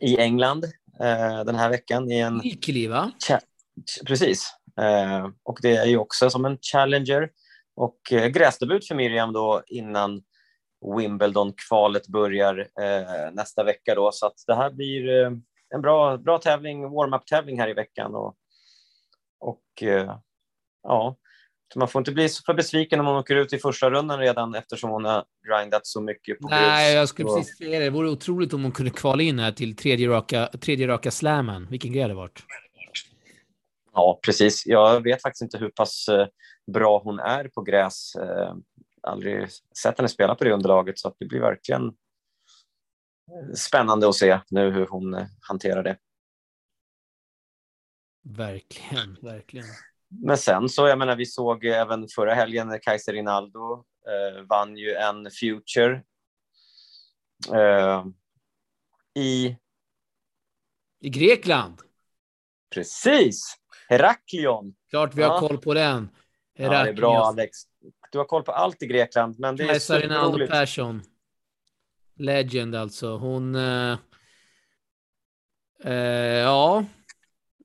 i 0.00 0.18
England 0.18 0.64
eh, 1.00 1.44
den 1.44 1.54
här 1.54 1.70
veckan 1.70 2.10
i 2.10 2.18
en... 2.18 2.38
Lycklig, 2.38 2.90
va? 2.90 3.12
Precis. 4.06 4.50
Eh, 4.80 5.28
och 5.42 5.58
det 5.62 5.76
är 5.76 5.86
ju 5.86 5.98
också 5.98 6.30
som 6.30 6.44
en 6.44 6.58
challenger 6.72 7.30
och 7.76 8.12
eh, 8.12 8.26
gräsdebut 8.26 8.88
för 8.88 8.94
Miriam 8.94 9.32
då 9.32 9.62
innan 9.66 10.22
Wimbledon-kvalet 10.96 12.08
börjar 12.08 12.58
eh, 12.58 13.32
nästa 13.32 13.64
vecka. 13.64 13.94
Då. 13.94 14.10
Så 14.12 14.32
det 14.46 14.54
här 14.54 14.70
blir 14.70 15.22
eh, 15.22 15.30
en 15.74 15.82
bra, 15.82 16.16
bra 16.16 16.38
tävling, 16.38 16.90
warm-up-tävling 16.90 17.60
här 17.60 17.68
i 17.68 17.74
veckan. 17.74 18.14
Och, 18.14 18.36
och 19.40 19.82
eh, 19.82 20.18
ja, 20.82 21.16
så 21.72 21.78
man 21.78 21.88
får 21.88 22.00
inte 22.00 22.12
bli 22.12 22.28
för 22.46 22.54
besviken 22.54 23.00
om 23.00 23.06
hon 23.06 23.16
åker 23.16 23.36
ut 23.36 23.52
i 23.52 23.58
första 23.58 23.90
rundan 23.90 24.18
redan 24.18 24.54
eftersom 24.54 24.90
hon 24.90 25.04
har 25.04 25.24
grindat 25.48 25.86
så 25.86 26.00
mycket 26.00 26.38
på 26.38 26.48
Nej, 26.48 26.86
grus. 26.88 26.96
jag 26.96 27.08
skulle 27.08 27.28
precis 27.28 27.58
säga 27.58 27.78
det. 27.78 27.84
Det 27.84 27.90
vore 27.90 28.10
otroligt 28.10 28.54
om 28.54 28.62
hon 28.62 28.72
kunde 28.72 28.90
kvala 28.90 29.22
in 29.22 29.38
här 29.38 29.52
till 29.52 29.76
tredje 29.76 30.08
raka, 30.08 30.46
tredje 30.46 30.88
raka 30.88 31.10
slammen. 31.10 31.66
Vilken 31.70 31.92
grej 31.92 32.08
det 32.08 32.14
varit. 32.14 32.42
Ja, 33.94 34.20
precis. 34.22 34.66
Jag 34.66 35.02
vet 35.02 35.22
faktiskt 35.22 35.42
inte 35.42 35.58
hur 35.58 35.68
pass 35.68 36.08
eh, 36.08 36.26
bra 36.72 36.98
hon 37.04 37.18
är 37.18 37.48
på 37.48 37.62
gräs. 37.62 38.14
Eh, 38.14 38.54
aldrig 39.02 39.48
sett 39.82 39.98
henne 39.98 40.08
spela 40.08 40.34
på 40.34 40.44
det 40.44 40.52
underlaget 40.52 40.98
så 40.98 41.08
att 41.08 41.16
det 41.18 41.26
blir 41.26 41.40
verkligen 41.40 41.86
eh, 41.86 43.54
spännande 43.54 44.08
att 44.08 44.14
se 44.14 44.40
nu 44.50 44.70
hur 44.70 44.86
hon 44.86 45.26
hanterar 45.40 45.82
det. 45.82 45.98
Verkligen, 48.22 49.16
verkligen. 49.22 49.66
Men 50.08 50.38
sen 50.38 50.68
så, 50.68 50.88
jag 50.88 50.98
menar, 50.98 51.16
vi 51.16 51.26
såg 51.26 51.64
även 51.64 52.08
förra 52.08 52.34
helgen 52.34 52.68
när 52.68 52.78
Kaiser 52.78 53.12
Rinaldo 53.12 53.84
eh, 54.08 54.42
vann 54.42 54.76
ju 54.76 54.94
en 54.94 55.30
Future 55.30 56.02
eh, 57.52 58.06
i... 59.14 59.56
I 61.00 61.08
Grekland. 61.08 61.80
Precis. 62.74 63.56
Heraklion. 63.88 64.74
Klart 64.90 65.14
vi 65.14 65.22
har 65.22 65.38
koll 65.38 65.58
på 65.58 65.74
den. 65.74 66.08
Ja, 66.56 66.68
det 66.68 66.90
är 66.90 66.92
bra 66.92 67.24
Alex. 67.24 67.56
Du 68.12 68.18
har 68.18 68.24
koll 68.24 68.42
på 68.42 68.52
allt 68.52 68.82
i 68.82 68.86
Grekland, 68.86 69.38
men 69.38 69.56
det 69.56 69.64
är 69.64 69.78
superroligt. 69.78 70.52
Persson. 70.52 71.02
Legend 72.16 72.74
alltså. 72.74 73.16
Hon... 73.16 73.54
Uh, 73.54 73.96
uh, 75.86 75.92
ja. 75.92 76.84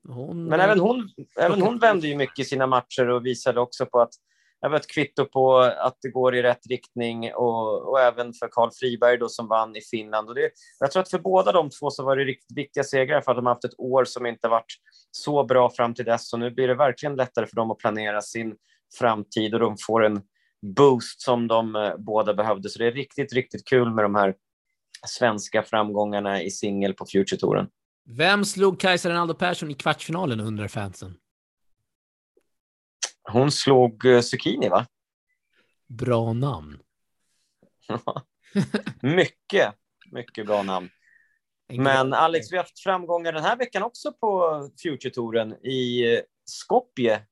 Hon, 0.08 0.44
men 0.44 0.60
även 0.60 0.80
hon, 0.80 1.10
även 1.38 1.62
hon 1.62 1.78
vände 1.78 2.08
ju 2.08 2.16
mycket 2.16 2.38
i 2.38 2.44
sina 2.44 2.66
matcher 2.66 3.08
och 3.08 3.26
visade 3.26 3.60
också 3.60 3.86
på 3.86 4.00
att 4.00 4.14
det 4.60 4.68
var 4.68 4.76
ett 4.76 4.90
kvitto 4.90 5.24
på 5.24 5.58
att 5.58 5.96
det 6.02 6.08
går 6.08 6.34
i 6.34 6.42
rätt 6.42 6.66
riktning 6.66 7.34
och, 7.34 7.88
och 7.90 8.00
även 8.00 8.32
för 8.32 8.48
Karl 8.48 8.70
Friberg 8.80 9.18
då 9.18 9.28
som 9.28 9.48
vann 9.48 9.76
i 9.76 9.80
Finland. 9.80 10.28
Och 10.28 10.34
det, 10.34 10.50
jag 10.78 10.90
tror 10.90 11.02
att 11.02 11.10
för 11.10 11.18
båda 11.18 11.52
de 11.52 11.70
två 11.70 11.90
så 11.90 12.04
var 12.04 12.16
det 12.16 12.24
riktigt 12.24 12.56
viktiga 12.56 12.84
segrar 12.84 13.20
för 13.20 13.30
att 13.32 13.38
de 13.38 13.46
har 13.46 13.54
haft 13.54 13.64
ett 13.64 13.78
år 13.78 14.04
som 14.04 14.26
inte 14.26 14.48
varit 14.48 14.72
så 15.10 15.44
bra 15.44 15.70
fram 15.70 15.94
till 15.94 16.04
dess. 16.04 16.28
Så 16.28 16.36
nu 16.36 16.50
blir 16.50 16.68
det 16.68 16.74
verkligen 16.74 17.16
lättare 17.16 17.46
för 17.46 17.56
dem 17.56 17.70
att 17.70 17.78
planera 17.78 18.20
sin 18.20 18.54
framtid 18.98 19.54
och 19.54 19.60
de 19.60 19.76
får 19.86 20.04
en 20.04 20.20
boost 20.76 21.20
som 21.20 21.48
de 21.48 21.76
eh, 21.76 21.96
båda 21.98 22.34
behövde. 22.34 22.68
Så 22.68 22.78
det 22.78 22.86
är 22.86 22.92
riktigt, 22.92 23.32
riktigt 23.32 23.68
kul 23.68 23.94
med 23.94 24.04
de 24.04 24.14
här 24.14 24.34
svenska 25.06 25.62
framgångarna 25.62 26.42
i 26.42 26.50
singel 26.50 26.94
på 26.94 27.06
Future-touren. 27.06 27.66
Vem 28.08 28.44
slog 28.44 28.80
Kajsa 28.80 29.08
Rinaldo 29.08 29.34
Persson 29.34 29.70
i 29.70 29.74
kvartsfinalen 29.74 30.40
undrar 30.40 30.68
fansen? 30.68 31.14
Hon 33.32 33.50
slog 33.50 34.04
uh, 34.04 34.20
Zucchini, 34.20 34.68
va? 34.68 34.86
Bra 35.88 36.32
namn. 36.32 36.78
mycket, 39.02 39.74
mycket 40.12 40.46
bra 40.46 40.62
namn. 40.62 40.88
Men 41.72 42.12
Alex, 42.12 42.52
vi 42.52 42.56
har 42.56 42.64
haft 42.64 42.80
framgångar 42.80 43.32
den 43.32 43.42
här 43.42 43.56
veckan 43.56 43.82
också 43.82 44.12
på 44.12 44.40
Future-touren 44.82 45.66
i 45.66 46.14
eh, 46.14 46.20
Skopje. 46.44 47.22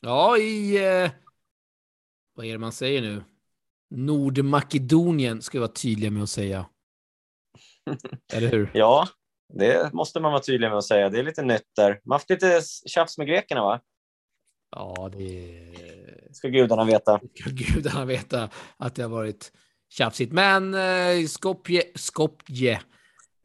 Ja, 0.00 0.38
i... 0.38 0.86
Eh, 0.86 1.10
vad 2.34 2.46
är 2.46 2.52
det 2.52 2.58
man 2.58 2.72
säger 2.72 3.02
nu? 3.02 3.24
Nordmakedonien 3.90 5.42
ska 5.42 5.58
vi 5.58 5.60
vara 5.60 5.72
tydliga 5.72 6.10
med 6.10 6.22
att 6.22 6.28
säga. 6.28 6.66
Eller 8.32 8.48
hur? 8.48 8.70
Ja, 8.74 9.08
det 9.54 9.92
måste 9.92 10.20
man 10.20 10.32
vara 10.32 10.42
tydlig 10.42 10.68
med 10.68 10.78
att 10.78 10.84
säga. 10.84 11.10
Det 11.10 11.18
är 11.18 11.22
lite 11.22 11.42
nytt 11.42 11.70
där. 11.76 11.90
Man 11.90 12.00
har 12.04 12.14
haft 12.14 12.30
lite 12.30 12.60
tjafs 12.86 13.18
med 13.18 13.26
grekerna, 13.26 13.62
va? 13.62 13.80
Ja, 14.70 15.10
det 15.12 16.34
ska 16.34 16.48
gudarna 16.48 16.84
veta. 16.84 17.20
Ska 17.34 17.50
gudarna 17.50 18.04
veta 18.04 18.50
att 18.76 18.94
det 18.94 19.02
har 19.02 19.10
varit 19.10 19.52
tjafsigt. 19.88 20.32
Men 20.32 20.74
eh, 20.74 21.26
Skopje, 21.26 21.82
Skopje 21.94 22.72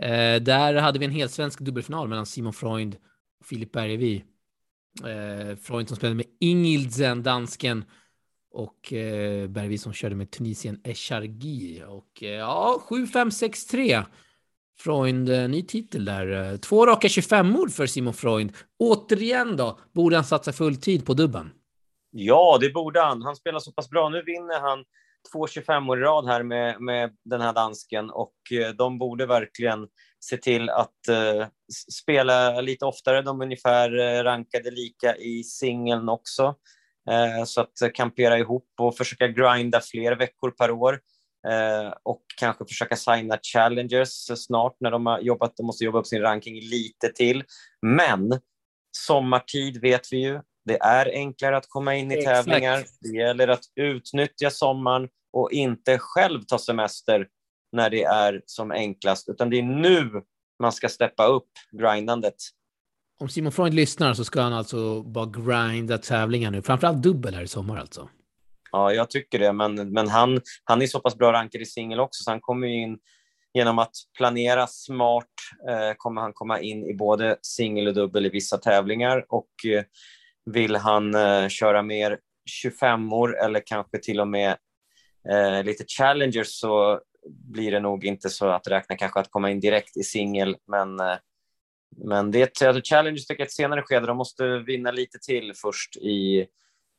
eh, 0.02 0.42
där 0.42 0.76
hade 0.76 1.00
vi 1.00 1.06
en 1.06 1.12
helt 1.12 1.32
svensk 1.32 1.60
dubbelfinal 1.60 2.08
mellan 2.08 2.26
Simon 2.26 2.54
Freund 2.54 2.96
och 3.40 3.46
Filip 3.46 3.72
Bergevi. 3.72 4.24
Eh, 5.04 5.56
Freund 5.56 5.88
som 5.88 5.98
spelade 5.98 6.16
med 6.16 6.26
Ingildsen, 6.40 7.24
dansken, 7.24 7.86
och 8.54 8.94
eh, 8.94 9.48
Bergevi 9.48 9.78
som 9.78 9.94
körde 9.94 10.16
med 10.16 10.32
Tunisien 10.32 10.82
Echargi. 10.84 11.84
Och 11.88 12.24
eh, 12.24 12.30
ja, 12.30 12.84
7-5-6-3. 12.90 14.06
Freund, 14.80 15.30
eh, 15.30 15.50
ny 15.50 15.64
titel 15.64 16.06
där. 16.06 16.52
Eh, 16.52 16.58
två 16.58 16.86
raka 16.86 17.08
25-or 17.08 17.68
för 17.68 17.86
Simon 17.86 18.14
Freund. 18.14 18.52
Återigen 18.80 19.58
då, 19.58 19.80
borde 19.94 20.16
han 20.16 20.26
satsa 20.26 20.54
full 20.54 20.76
tid 20.76 21.06
på 21.06 21.14
dubben? 21.14 21.52
Ja, 22.12 22.58
det 22.62 22.70
borde 22.70 23.02
han. 23.02 23.22
Han 23.22 23.36
spelar 23.36 23.60
så 23.60 23.72
pass 23.72 23.90
bra. 23.90 24.10
Nu 24.10 24.24
vinner 24.26 24.60
han 24.60 24.84
två 25.32 25.48
25 25.48 25.90
år 25.90 26.00
i 26.00 26.02
rad 26.02 26.28
här 26.28 26.44
med, 26.44 26.82
med 26.82 27.12
den 27.26 27.42
här 27.42 27.54
dansken 27.54 28.10
och 28.10 28.34
eh, 28.52 28.70
de 28.70 28.98
borde 28.98 29.26
verkligen 29.26 29.88
se 30.20 30.38
till 30.38 30.70
att 30.70 30.90
uh, 31.10 31.46
spela 31.92 32.62
lite 32.62 32.86
oftare. 32.86 33.22
De 33.22 33.42
är 33.42 33.46
ungefär 33.46 34.24
rankade 34.24 34.72
lika 34.72 35.16
i 35.16 35.44
singeln 35.44 36.10
också. 36.10 36.56
Uh, 37.12 37.44
så 37.46 37.62
att 37.62 37.94
kampera 37.94 38.38
ihop 38.40 38.68
och 38.80 38.98
försöka 38.98 39.28
grinda 39.28 39.82
fler 39.82 40.16
veckor 40.16 40.52
per 40.52 40.72
år. 40.72 41.00
Eh, 41.48 41.94
och 42.04 42.22
kanske 42.38 42.66
försöka 42.66 42.96
signa 42.96 43.38
challengers 43.54 44.10
snart 44.38 44.76
när 44.80 44.92
de 44.92 45.06
har 45.06 45.20
jobbat. 45.20 45.58
De 45.58 45.66
måste 45.66 45.84
jobba 45.84 46.00
upp 46.00 46.08
sin 46.08 46.22
ranking 46.22 46.56
lite 46.56 47.10
till. 47.16 47.44
Men 47.82 48.40
sommartid 48.98 49.82
vet 49.82 50.14
vi 50.14 50.18
ju. 50.18 50.42
Det 50.66 50.82
är 50.82 51.12
enklare 51.14 51.58
att 51.58 51.70
komma 51.70 51.96
in 51.96 52.12
i 52.12 52.16
Exakt. 52.16 52.36
tävlingar. 52.36 52.84
Det 53.02 53.18
gäller 53.18 53.48
att 53.48 53.64
utnyttja 53.76 54.50
sommaren 54.50 55.10
och 55.34 55.52
inte 55.52 55.98
själv 55.98 56.42
ta 56.42 56.58
semester 56.58 57.28
när 57.72 57.90
det 57.90 58.04
är 58.04 58.42
som 58.46 58.72
enklast, 58.72 59.30
utan 59.30 59.50
det 59.50 59.58
är 59.58 59.64
nu 59.64 60.24
man 60.62 60.72
ska 60.72 60.90
steppa 60.90 61.26
upp 61.26 61.50
grindandet. 61.72 62.36
Om 63.20 63.30
Simon 63.30 63.52
Freund 63.52 63.74
lyssnar 63.74 64.14
så 64.14 64.26
ska 64.26 64.42
han 64.42 64.54
alltså 64.54 65.04
bara 65.04 65.26
grinda 65.26 65.98
tävlingar 65.98 66.52
nu, 66.52 66.62
framförallt 66.62 67.04
dubbel 67.04 67.36
här 67.36 67.44
i 67.44 67.48
sommar 67.48 67.78
alltså. 67.78 68.10
Ja, 68.74 68.94
jag 68.94 69.10
tycker 69.10 69.40
det, 69.40 69.54
men, 69.54 69.94
men 69.94 70.08
han, 70.08 70.42
han 70.64 70.82
är 70.82 70.88
så 70.88 71.00
pass 71.00 71.18
bra 71.18 71.34
rankad 71.34 71.62
i 71.62 71.66
singel 71.66 72.00
också, 72.00 72.24
så 72.24 72.32
han 72.32 72.42
kommer 72.42 72.68
in 72.68 72.98
genom 73.54 73.80
att 73.80 73.92
planera 74.18 74.68
smart 74.68 75.34
eh, 75.70 75.92
kommer 75.98 76.22
han 76.22 76.34
komma 76.34 76.60
in 76.60 76.86
i 76.86 76.94
både 76.94 77.38
singel 77.42 77.88
och 77.88 77.94
dubbel 77.94 78.26
i 78.26 78.30
vissa 78.30 78.58
tävlingar 78.58 79.26
och 79.30 79.50
eh, 79.66 79.84
vill 80.46 80.76
han 80.76 81.16
eh, 81.16 81.48
köra 81.48 81.82
mer 81.82 82.20
25or 82.66 83.36
eller 83.46 83.64
kanske 83.66 83.98
till 84.00 84.20
och 84.20 84.28
med 84.28 84.58
eh, 85.30 85.64
lite 85.64 85.86
challengers 85.88 86.60
så 86.60 87.02
blir 87.30 87.72
det 87.72 87.80
nog 87.80 88.06
inte 88.06 88.30
så 88.30 88.48
att 88.48 88.68
räkna 88.68 88.96
kanske 88.96 89.20
att 89.20 89.32
komma 89.32 89.52
in 89.52 89.60
direkt 89.60 89.98
i 89.98 90.04
singel, 90.04 90.56
men 90.68 91.00
eh, 91.00 91.18
men 91.98 92.32
det 92.32 92.62
är 92.62 92.68
alltså 92.68 92.82
Challengers 92.96 93.26
tycker 93.26 93.42
jag 93.42 93.46
ett 93.48 93.54
senare 93.54 93.82
skede. 93.82 94.08
De 94.08 94.18
måste 94.18 94.58
vinna 94.58 94.92
lite 94.92 95.20
till 95.20 95.54
först 95.62 95.98
i 95.98 96.48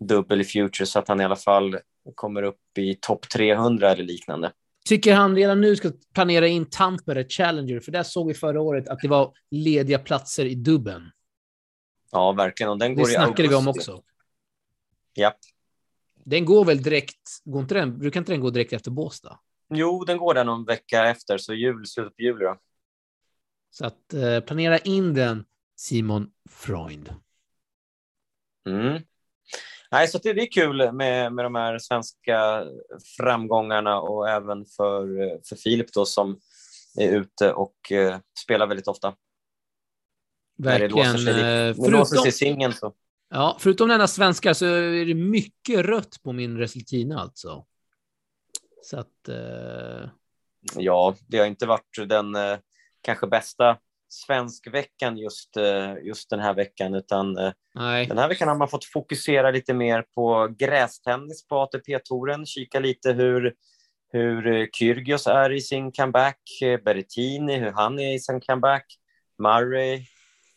dubbel 0.00 0.40
i 0.40 0.44
Future 0.44 0.86
så 0.86 0.98
att 0.98 1.08
han 1.08 1.20
i 1.20 1.24
alla 1.24 1.36
fall 1.36 1.78
kommer 2.14 2.42
upp 2.42 2.78
i 2.78 2.94
topp 2.94 3.28
300 3.28 3.90
eller 3.90 4.04
liknande. 4.04 4.52
Tycker 4.84 5.14
han 5.14 5.36
redan 5.36 5.60
nu 5.60 5.76
ska 5.76 5.92
planera 6.14 6.46
in 6.46 6.66
Tampere 6.70 7.24
Challenger? 7.28 7.80
För 7.80 7.92
där 7.92 8.02
såg 8.02 8.28
vi 8.28 8.34
förra 8.34 8.60
året 8.60 8.88
att 8.88 9.00
det 9.00 9.08
var 9.08 9.32
lediga 9.50 9.98
platser 9.98 10.44
i 10.44 10.54
dubben. 10.54 11.10
Ja, 12.12 12.32
verkligen. 12.32 12.70
Och 12.70 12.78
den 12.78 12.94
går 12.94 13.06
det 13.06 13.12
snackade 13.12 13.48
vi 13.48 13.54
om 13.54 13.68
också. 13.68 14.02
Ja. 15.14 15.34
Den 16.24 16.44
går 16.44 16.64
väl 16.64 16.82
direkt, 16.82 17.28
går 17.44 17.62
inte 17.62 17.74
den, 17.74 17.98
brukar 17.98 18.20
inte 18.20 18.32
den 18.32 18.40
gå 18.40 18.50
direkt 18.50 18.72
efter 18.72 18.90
Båstad? 18.90 19.38
Jo, 19.68 20.04
den 20.04 20.18
går 20.18 20.34
där 20.34 20.44
någon 20.44 20.64
vecka 20.64 21.08
efter, 21.08 21.38
så 21.38 21.54
jul, 21.54 21.86
slutet 21.86 22.16
på 22.16 22.22
juli 22.22 22.44
då. 22.44 22.58
Så 23.70 23.86
att 23.86 24.14
eh, 24.14 24.40
planera 24.40 24.78
in 24.78 25.14
den, 25.14 25.44
Simon 25.76 26.30
Freund. 26.50 27.14
Mm. 28.68 29.02
Nej, 29.94 30.08
så 30.08 30.18
det, 30.18 30.32
det 30.32 30.42
är 30.42 30.52
kul 30.52 30.92
med, 30.92 31.32
med 31.32 31.44
de 31.44 31.54
här 31.54 31.78
svenska 31.78 32.64
framgångarna 33.16 34.00
och 34.00 34.28
även 34.28 34.64
för, 34.76 35.06
för 35.48 35.56
Filip 35.56 35.92
då 35.92 36.06
som 36.06 36.40
är 37.00 37.08
ute 37.08 37.52
och 37.52 37.92
eh, 37.92 38.18
spelar 38.44 38.66
väldigt 38.66 38.88
ofta. 38.88 39.14
Verkligen. 40.58 41.24
När 41.24 41.74
det 41.74 41.90
låser 41.90 42.16
sig, 42.16 42.28
i 42.28 42.32
singeln 42.32 42.72
så. 42.72 42.94
Ja, 43.30 43.56
förutom 43.60 43.88
denna 43.88 44.06
svenska 44.06 44.54
så 44.54 44.66
är 44.66 45.06
det 45.06 45.14
mycket 45.14 45.80
rött 45.80 46.22
på 46.22 46.32
min 46.32 46.58
resultina 46.58 47.20
alltså. 47.20 47.64
Så 48.82 48.98
att... 48.98 49.28
Eh... 49.28 50.08
Ja, 50.76 51.14
det 51.28 51.38
har 51.38 51.46
inte 51.46 51.66
varit 51.66 52.08
den 52.08 52.34
eh, 52.34 52.58
kanske 53.00 53.26
bästa 53.26 53.78
svenskveckan 54.14 55.18
just, 55.18 55.56
eh, 55.56 55.94
just 56.02 56.30
den 56.30 56.40
här 56.40 56.54
veckan, 56.54 56.94
utan 56.94 57.38
eh, 57.38 57.52
Nej. 57.74 58.06
den 58.06 58.18
här 58.18 58.28
veckan 58.28 58.48
har 58.48 58.54
man 58.54 58.68
fått 58.68 58.84
fokusera 58.84 59.50
lite 59.50 59.74
mer 59.74 60.04
på 60.14 60.54
grästennis 60.58 61.46
på 61.46 61.56
ATP-touren, 61.56 62.46
kika 62.46 62.80
lite 62.80 63.12
hur, 63.12 63.54
hur 64.12 64.68
Kyrgios 64.72 65.26
är 65.26 65.52
i 65.52 65.60
sin 65.60 65.92
comeback, 65.92 66.40
Berrettini, 66.84 67.56
hur 67.56 67.72
han 67.72 67.98
är 67.98 68.14
i 68.14 68.18
sin 68.18 68.40
comeback, 68.40 68.86
Murray 69.38 70.06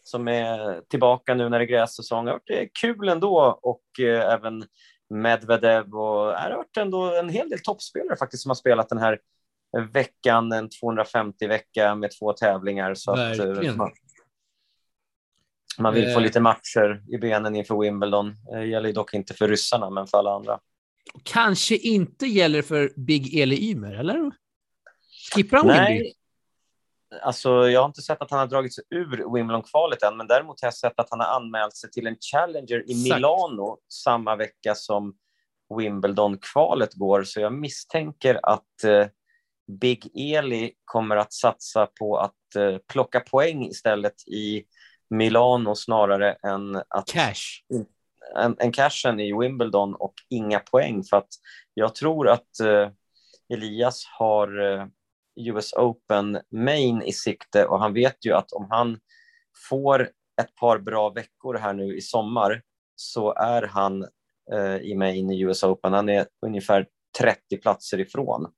som 0.08 0.28
är 0.28 0.82
tillbaka 0.90 1.34
nu 1.34 1.50
när 1.50 1.60
det 1.60 1.66
är 1.66 1.68
grässäsong. 1.68 2.26
Det 2.26 2.62
är 2.62 2.70
kul 2.82 3.10
ändå 3.10 3.60
och 3.62 4.00
eh, 4.00 4.34
även 4.34 4.66
Medvedev 5.10 5.96
och 5.96 6.32
det 6.32 6.40
har 6.40 6.58
varit 6.58 6.78
ändå 6.78 7.16
en 7.16 7.30
hel 7.30 7.50
del 7.50 7.60
toppspelare 7.60 8.18
faktiskt 8.18 8.44
som 8.44 8.50
har 8.50 8.56
spelat 8.56 8.90
den 8.90 8.98
här 8.98 9.20
veckan, 9.94 10.52
en 10.52 10.70
250-vecka 10.70 11.96
med 11.96 12.12
två 12.20 12.34
tävlingar. 12.34 12.96
Så 12.96 13.12
att, 13.12 13.40
eh, 13.40 13.76
man, 13.76 13.92
man, 15.80 15.94
vill 15.94 16.14
få 16.14 16.20
eh. 16.20 16.24
lite 16.24 16.40
matcher 16.40 17.04
i 17.08 17.18
benen 17.18 17.56
inför 17.56 17.80
Wimbledon. 17.80 18.36
Det 18.52 18.66
gäller 18.66 18.94
dock 18.94 19.14
inte 19.14 19.34
för 19.34 19.48
ryssarna, 19.48 19.90
men 19.90 20.08
för 20.08 20.18
alla 20.18 20.36
andra. 20.36 20.60
Kanske 21.24 21.76
inte 21.76 22.26
gäller 22.26 22.62
för 22.62 22.94
Big 22.96 23.40
Eli 23.40 23.72
Ymer, 23.72 23.94
eller? 23.94 24.32
Skippar 25.34 25.58
han. 25.58 25.68
Wimby? 25.68 26.14
Alltså, 27.22 27.70
jag 27.70 27.82
har 27.82 27.86
inte 27.86 28.02
sett 28.02 28.22
att 28.22 28.32
han 28.32 28.40
har 28.40 28.48
dragit 28.48 28.76
sig 28.76 28.84
ur 28.90 29.34
Wimbledon-kvalet 29.34 30.04
än, 30.04 30.18
men 30.18 30.28
däremot 30.28 30.62
har 30.62 30.68
jag 30.68 30.74
sett 30.74 31.00
att 31.00 31.08
han 31.10 31.20
har 31.20 31.28
anmält 31.28 31.76
sig 31.76 31.92
till 31.92 32.08
en 32.08 32.16
Challenger 32.32 32.92
i 32.92 33.04
Milano 33.04 33.78
samma 33.90 34.36
vecka 34.36 34.76
som 34.76 35.16
Wimbledon-kvalet 35.78 36.94
går, 36.94 37.24
så 37.24 37.40
jag 37.40 37.54
misstänker 37.54 38.40
att 38.44 38.84
eh, 38.84 39.08
Big 39.68 40.12
Eli 40.16 40.74
kommer 40.86 41.16
att 41.16 41.34
satsa 41.34 41.86
på 42.00 42.18
att 42.18 42.56
eh, 42.56 42.78
plocka 42.88 43.20
poäng 43.20 43.66
istället 43.66 44.28
i 44.28 44.64
Milano 45.10 45.76
snarare 45.76 46.34
än 46.34 46.76
att 46.76 47.08
cash. 47.08 47.64
En, 48.36 48.56
en 48.60 48.72
cashen 48.72 49.20
i 49.20 49.34
Wimbledon 49.40 49.96
och 49.96 50.14
inga 50.30 50.60
poäng 50.60 51.04
för 51.04 51.18
att 51.18 51.30
jag 51.74 51.96
tror 51.96 52.30
att 52.30 52.60
eh, 52.60 52.90
Elias 53.54 54.06
har 54.20 54.74
eh, 54.74 54.88
US 55.36 55.74
Open 55.74 56.40
Main 56.52 57.02
i 57.02 57.14
sikte 57.14 57.66
och 57.66 57.80
han 57.80 57.94
vet 57.94 58.26
ju 58.26 58.34
att 58.34 58.52
om 58.52 58.68
han 58.70 59.00
får 59.70 60.02
ett 60.42 60.56
par 60.56 60.80
bra 60.80 61.10
veckor 61.10 61.58
här 61.58 61.74
nu 61.74 61.98
i 61.98 62.02
sommar 62.02 62.62
så 62.96 63.34
är 63.34 63.62
han 63.62 64.08
eh, 64.54 64.76
i 64.76 64.96
Main 64.96 65.32
i 65.32 65.42
US 65.42 65.64
Open. 65.64 65.94
Han 65.94 66.10
är 66.10 66.28
ungefär 66.46 66.88
30 67.20 67.58
platser 67.58 68.00
ifrån. 68.00 68.52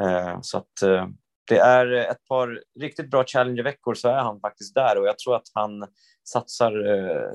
Eh, 0.00 0.38
så 0.40 0.58
att 0.58 0.82
eh, 0.82 1.08
det 1.48 1.58
är 1.58 1.86
ett 1.86 2.24
par 2.28 2.62
riktigt 2.80 3.10
bra 3.10 3.24
Challenger-veckor 3.24 3.94
så 3.94 4.08
är 4.08 4.22
han 4.22 4.40
faktiskt 4.40 4.74
där 4.74 4.98
och 4.98 5.06
jag 5.06 5.18
tror 5.18 5.36
att 5.36 5.48
han 5.54 5.86
satsar 6.24 6.86
eh, 6.94 7.30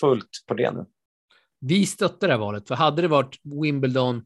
fullt 0.00 0.44
på 0.46 0.54
det 0.54 0.70
nu. 0.70 0.86
Vi 1.60 1.86
stöttar 1.86 2.26
det 2.28 2.34
här 2.34 2.40
valet, 2.40 2.68
för 2.68 2.74
hade 2.74 3.02
det 3.02 3.08
varit 3.08 3.40
Wimbledon 3.42 4.24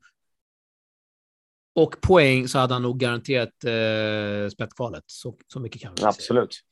och 1.75 2.01
poäng 2.01 2.49
så 2.49 2.59
hade 2.59 2.75
han 2.75 2.83
nog 2.83 2.99
garanterat 2.99 3.65
eh, 3.65 4.49
spettkvalet. 4.49 5.05
Så, 5.07 5.37
så 5.47 5.61
mycket 5.61 5.83
kan 5.83 5.95
vi 5.95 6.05
Absolut. 6.05 6.55
Säga. 6.55 6.65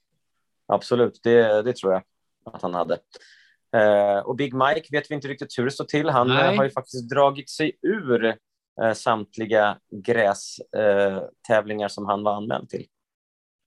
Absolut, 0.67 1.21
det, 1.23 1.63
det 1.63 1.77
tror 1.77 1.93
jag 1.93 2.03
att 2.45 2.63
han 2.63 2.75
hade. 2.75 2.99
Eh, 3.77 4.19
och 4.19 4.37
Big 4.37 4.55
Mike 4.55 4.89
vet 4.91 5.11
vi 5.11 5.15
inte 5.15 5.29
riktigt 5.29 5.59
hur 5.59 5.65
det 5.65 5.71
står 5.71 5.85
till. 5.85 6.09
Han 6.09 6.29
Nej. 6.29 6.57
har 6.57 6.65
ju 6.65 6.71
faktiskt 6.71 7.11
dragit 7.11 7.51
sig 7.51 7.79
ur 7.83 8.37
samtliga 8.95 9.79
grästävlingar 10.05 11.87
eh, 11.87 11.89
som 11.89 12.07
han 12.07 12.23
var 12.23 12.35
anmäld 12.35 12.69
till. 12.69 12.87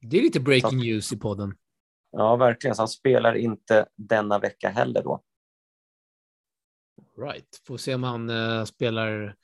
Det 0.02 0.18
är 0.18 0.22
lite 0.22 0.40
breaking 0.40 0.70
så, 0.70 0.76
news 0.76 1.14
i 1.14 1.18
podden. 1.18 1.56
Ja, 2.12 2.36
verkligen. 2.36 2.76
Så 2.76 2.82
han 2.82 2.88
spelar 2.88 3.34
inte 3.36 3.86
denna 3.96 4.40
vecka 4.40 4.70
heller 4.70 5.04
då. 5.04 5.24
Right. 7.18 7.62
Får 7.68 7.78
se 7.78 7.96
om 7.96 8.04
han 8.04 8.30
uh, 8.30 8.66
spelar 8.66 9.36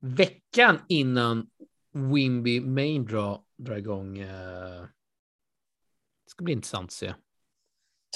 veckan 0.00 0.78
innan 0.88 1.50
Wimby 1.92 2.60
Main 2.60 3.04
Draw 3.04 3.42
drar 3.56 3.76
igång. 3.76 4.20
Uh, 4.20 4.82
det 6.24 6.30
ska 6.30 6.44
bli 6.44 6.52
intressant 6.52 6.88
att 6.88 6.92
se. 6.92 7.14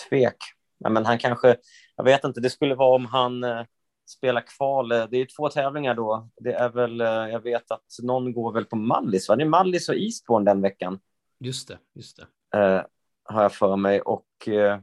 Tvek. 0.08 0.36
Ja, 0.78 0.90
men 0.90 1.06
han 1.06 1.18
kanske, 1.18 1.56
jag 1.96 2.04
vet 2.04 2.24
inte, 2.24 2.40
det 2.40 2.50
skulle 2.50 2.74
vara 2.74 2.94
om 2.94 3.06
han 3.06 3.44
uh, 3.44 3.64
spela 4.06 4.40
kval. 4.40 4.88
Det 4.88 5.16
är 5.16 5.36
två 5.36 5.48
tävlingar 5.48 5.94
då. 5.94 6.28
Det 6.36 6.52
är 6.52 6.68
väl, 6.68 7.00
eh, 7.00 7.06
jag 7.06 7.40
vet 7.40 7.70
att 7.70 7.84
någon 8.02 8.32
går 8.32 8.52
väl 8.52 8.64
på 8.64 8.76
Mallis, 8.76 9.28
va? 9.28 9.36
Det 9.36 9.42
är 9.42 9.48
Mallis 9.48 9.88
och 9.88 9.94
Eastbourne 9.94 10.50
den 10.50 10.62
veckan. 10.62 10.98
Just 11.40 11.68
det, 11.68 11.78
just 11.94 12.16
det. 12.16 12.58
Eh, 12.58 12.82
har 13.24 13.42
jag 13.42 13.52
för 13.52 13.76
mig. 13.76 14.00
Och 14.00 14.48
eh, 14.48 14.80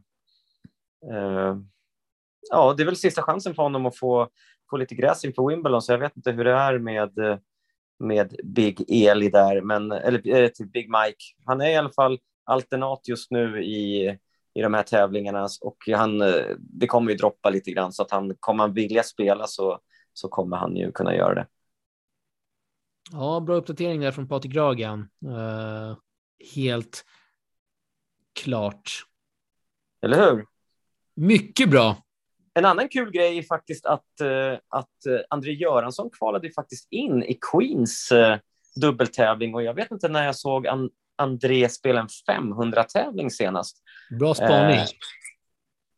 eh, 1.12 1.57
ja, 2.49 2.73
det 2.77 2.83
är 2.83 2.86
väl 2.86 2.95
sista 2.95 3.21
chansen 3.21 3.55
för 3.55 3.63
honom 3.63 3.86
att 3.86 3.97
få, 3.97 4.29
få 4.69 4.77
lite 4.77 4.95
gräs 4.95 5.25
inför 5.25 5.47
Wimbledon, 5.47 5.81
så 5.81 5.91
jag 5.91 5.99
vet 5.99 6.17
inte 6.17 6.31
hur 6.31 6.43
det 6.43 6.53
är 6.53 6.79
med, 6.79 7.39
med 7.99 8.36
Big 8.43 8.86
Eli 8.88 9.29
där, 9.29 9.62
men, 9.62 9.91
eller 9.91 10.27
eh, 10.27 10.47
till 10.47 10.67
Big 10.67 10.89
Mike. 10.89 11.23
Han 11.45 11.62
är 11.62 11.69
i 11.69 11.75
alla 11.75 11.91
fall 11.91 12.19
alternat 12.45 13.07
just 13.07 13.31
nu 13.31 13.63
i 13.63 14.17
i 14.54 14.62
de 14.62 14.74
här 14.74 14.84
tävlingarna 14.84 15.48
och 15.62 15.78
han, 15.96 16.22
eh, 16.22 16.46
det 16.60 16.88
kommer 16.88 17.12
ju 17.12 17.18
droppa 17.18 17.50
lite 17.50 17.72
grann 17.72 17.94
så 17.94 18.04
att 18.04 18.12
han 18.12 18.36
kommer 18.39 18.63
han 18.63 18.74
vilja 18.74 19.04
spela 19.04 19.48
så, 19.48 19.80
så 20.13 20.28
kommer 20.28 20.58
han 20.58 20.76
ju 20.76 20.92
kunna 20.92 21.16
göra 21.16 21.36
det. 21.36 21.48
Ja, 23.12 23.39
bra 23.39 23.56
uppdatering 23.56 24.02
där 24.02 24.12
från 24.12 24.28
Patrik 24.28 24.56
Ragan. 24.56 25.10
Uh, 25.26 25.98
helt 26.56 27.06
klart. 28.44 28.92
Eller 30.02 30.32
hur? 30.32 30.46
Mycket 31.16 31.70
bra. 31.70 31.98
En 32.54 32.66
annan 32.66 32.89
kul 32.89 33.12
grej 33.12 33.38
är 33.38 33.44
faktiskt 33.44 33.86
att, 33.86 34.08
uh, 34.22 34.58
att 34.70 35.28
André 35.30 35.54
Göransson 35.54 36.10
kvalade 36.10 36.52
faktiskt 36.52 36.88
in 36.92 37.24
i 37.24 37.39
Queens 37.52 38.13
dubbeltävling 38.82 39.56
och 39.56 39.63
jag 39.63 39.74
vet 39.74 39.92
inte 39.92 40.08
när 40.08 40.26
jag 40.26 40.36
såg 40.36 40.68
an 40.68 40.89
André 41.16 41.70
spela 41.70 42.02
en 42.02 42.08
500-tävling 42.08 43.32
senast. 43.32 43.83
Bra 44.19 44.34
spaning. 44.34 44.78
Eh, 44.78 44.86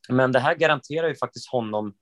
men 0.10 0.32
det 0.32 0.40
här 0.40 0.56
garanterar 0.56 1.08
ju 1.08 1.16
faktiskt 1.16 1.50
honom 1.50 1.94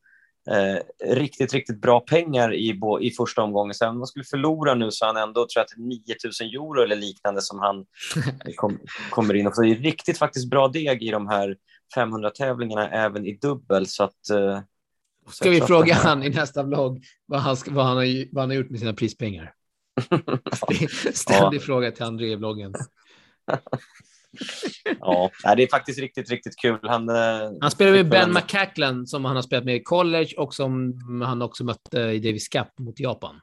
eh, 0.50 1.14
riktigt, 1.16 1.54
riktigt 1.54 1.82
bra 1.82 2.00
pengar 2.00 2.54
i, 2.54 2.80
i 3.02 3.12
första 3.12 3.42
omgången. 3.42 3.74
Sen 3.74 3.90
om 3.90 3.98
man 3.98 4.08
skulle 4.08 4.26
förlora 4.26 4.74
nu 4.76 4.92
så 4.92 5.06
han 5.06 5.18
ändå, 5.18 5.48
tror 5.48 5.66
jag, 5.78 5.88
9000 5.88 6.48
euro 6.48 6.84
eller 6.84 6.96
liknande 6.96 7.42
som 7.42 7.60
han 7.60 7.86
kom, 8.56 8.80
kommer 9.10 9.34
in 9.34 9.48
och 9.48 9.56
får. 9.56 9.64
Det 9.64 9.72
är 9.72 9.76
riktigt 9.76 10.18
faktiskt 10.18 10.50
bra 10.50 10.68
deg 10.68 11.04
i 11.04 11.12
de 11.12 11.28
här 11.28 11.56
500-tävlingarna, 11.96 12.90
även 12.90 13.26
i 13.26 13.38
dubbel. 13.38 13.88
Så 13.88 14.04
att, 14.04 14.30
eh, 14.30 14.60
Ska 15.30 15.50
vi 15.50 15.62
fråga 15.62 15.94
han 15.94 16.24
i 16.24 16.30
nästa 16.30 16.64
vlogg 16.64 17.04
vad 17.26 17.40
han, 17.40 17.58
vad, 17.68 17.86
han 17.86 17.98
har, 17.98 18.34
vad 18.34 18.44
han 18.44 18.50
har 18.50 18.56
gjort 18.56 18.70
med 18.70 18.80
sina 18.80 18.94
prispengar? 18.94 19.54
Ständig 21.14 21.60
ja. 21.60 21.64
fråga 21.66 21.92
till 21.92 22.04
André 22.04 22.32
i 22.32 22.36
vloggen. 22.36 22.74
ja, 25.00 25.30
det 25.58 25.64
är 25.64 25.68
faktiskt 25.68 26.00
riktigt, 26.00 26.30
riktigt 26.30 26.56
kul. 26.62 26.80
Han, 26.84 27.10
eh, 27.10 27.16
Han 27.62 27.72
spelar 27.72 27.92
med 27.92 28.10
Ben 28.10 28.22
en- 28.30 28.34
McCacklan 28.34 29.08
som 29.08 29.26
han 29.26 29.36
har 29.36 29.44
spelat 29.44 29.66
med 29.66 29.76
i 29.76 29.84
college 29.84 30.34
och 30.38 30.54
som 30.54 30.94
han 31.26 31.42
också 31.42 31.64
mötte 31.64 32.00
i 32.00 32.20
Davis 32.20 32.48
Cup 32.48 32.80
mot 32.80 33.00
Japan. 33.00 33.40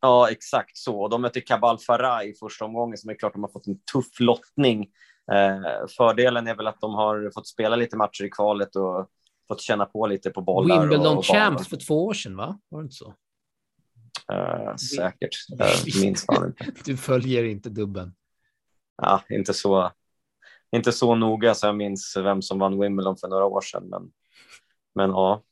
Ja, 0.00 0.30
exakt 0.30 0.76
så. 0.76 1.00
Och 1.02 1.10
De 1.10 1.22
mötte 1.22 1.40
Kabal 1.40 1.78
Farah 1.78 2.24
i 2.24 2.34
första 2.34 2.64
omgången, 2.64 2.98
som 2.98 3.10
är 3.10 3.14
klart 3.14 3.32
de 3.32 3.42
har 3.42 3.50
fått 3.50 3.66
en 3.66 3.78
tuff 3.92 4.20
lottning. 4.20 4.80
Eh, 5.32 5.86
fördelen 5.96 6.46
är 6.46 6.54
väl 6.54 6.66
att 6.66 6.80
de 6.80 6.94
har 6.94 7.30
fått 7.34 7.48
spela 7.48 7.76
lite 7.76 7.96
matcher 7.96 8.24
i 8.24 8.30
kvalet 8.30 8.76
och 8.76 9.08
fått 9.48 9.60
känna 9.60 9.86
på 9.86 10.06
lite 10.06 10.30
på 10.30 10.40
bollar. 10.42 10.80
Wimbledon 10.80 11.16
och 11.16 11.26
Champs 11.26 11.68
för 11.68 11.76
två 11.76 12.06
år 12.06 12.14
sedan, 12.14 12.36
va? 12.36 12.58
Var 12.68 12.80
det 12.80 12.84
inte 12.84 12.94
så? 12.94 13.14
Eh, 14.32 14.74
säkert. 14.76 15.30
Jag 15.48 15.68
minns 16.02 16.26
fan 16.26 16.46
inte. 16.46 16.66
Du 16.84 16.96
följer 16.96 17.44
inte 17.44 17.70
dubben. 17.70 18.14
Ja, 18.96 19.22
inte, 19.28 19.54
så, 19.54 19.92
inte 20.72 20.92
så 20.92 21.14
noga 21.14 21.54
så 21.54 21.66
jag 21.66 21.76
minns 21.76 22.16
vem 22.16 22.42
som 22.42 22.58
vann 22.58 22.80
Wimbledon 22.80 23.16
för 23.16 23.28
några 23.28 23.44
år 23.44 23.60
sedan. 23.60 23.88
Men, 23.88 24.10
men 24.94 25.10
ja. 25.10 25.42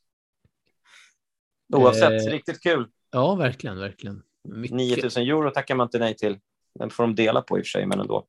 Oavsett, 1.73 2.27
Eh, 2.27 2.31
riktigt 2.31 2.63
kul. 2.63 2.87
Ja, 3.11 3.35
verkligen, 3.35 3.79
verkligen. 3.79 4.23
Mycket. 4.43 4.77
9000 4.77 5.23
euro 5.23 5.51
tackar 5.51 5.75
man 5.75 5.85
inte 5.85 5.99
nej 5.99 6.15
till. 6.15 6.39
Den 6.79 6.89
får 6.89 7.03
de 7.03 7.15
dela 7.15 7.41
på 7.41 7.57
i 7.57 7.61
och 7.61 7.65
för 7.65 7.69
sig, 7.69 7.85
men 7.85 7.99
ändå. 7.99 8.27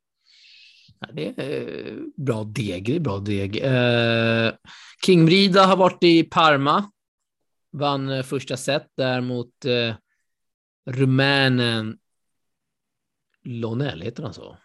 Ja, 1.00 1.08
det 1.12 1.34
är 1.38 1.88
eh, 1.88 1.96
bra 2.16 2.44
deg. 2.44 2.84
Det 2.84 2.96
är 2.96 3.00
bra 3.00 3.18
deg. 3.18 3.56
Eh, 3.64 4.52
King 5.06 5.26
Brida 5.26 5.64
har 5.64 5.76
varit 5.76 6.02
i 6.02 6.22
Parma. 6.22 6.90
Vann 7.72 8.10
eh, 8.10 8.22
första 8.22 8.56
set 8.56 8.86
där 8.96 9.20
mot 9.20 9.64
eh, 9.64 9.94
rumänen 10.86 11.98
Lonell, 13.44 14.02
heter 14.02 14.22
han 14.22 14.34
så? 14.34 14.56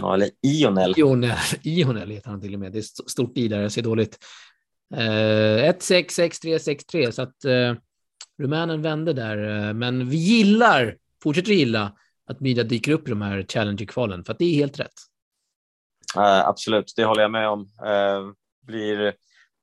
Ja, 0.00 0.14
eller 0.14 0.30
Ionel. 0.46 0.94
Ionel, 0.96 1.36
Ionel 1.62 2.10
heter 2.10 2.30
han 2.30 2.40
till 2.40 2.54
och 2.54 2.60
med. 2.60 2.72
Det 2.72 2.78
är 2.78 2.80
st- 2.80 3.08
stort 3.08 3.38
i 3.38 3.48
där, 3.48 3.62
jag 3.62 3.72
ser 3.72 3.82
dåligt. 3.82 4.18
Eh, 4.94 5.00
1-6, 5.00 5.78
6-3, 5.80 6.58
6-3. 6.92 7.10
Så 7.10 7.22
att 7.22 7.44
eh, 7.44 7.74
rumänen 8.38 8.82
vände 8.82 9.12
där. 9.12 9.66
Eh, 9.68 9.74
men 9.74 10.08
vi 10.08 10.16
gillar, 10.16 10.96
fortsätter 11.22 11.52
gilla, 11.52 11.92
att 12.26 12.38
Brida 12.38 12.62
dyker 12.62 12.92
upp 12.92 13.08
i 13.08 13.10
de 13.10 13.22
här 13.22 13.42
Challenger-kvalen, 13.48 14.24
för 14.24 14.32
att 14.32 14.38
det 14.38 14.44
är 14.44 14.54
helt 14.54 14.80
rätt. 14.80 14.92
Eh, 16.16 16.48
absolut, 16.48 16.92
det 16.96 17.04
håller 17.04 17.22
jag 17.22 17.30
med 17.30 17.48
om. 17.48 17.60
Uh, 17.60 18.32
blir, 18.66 19.14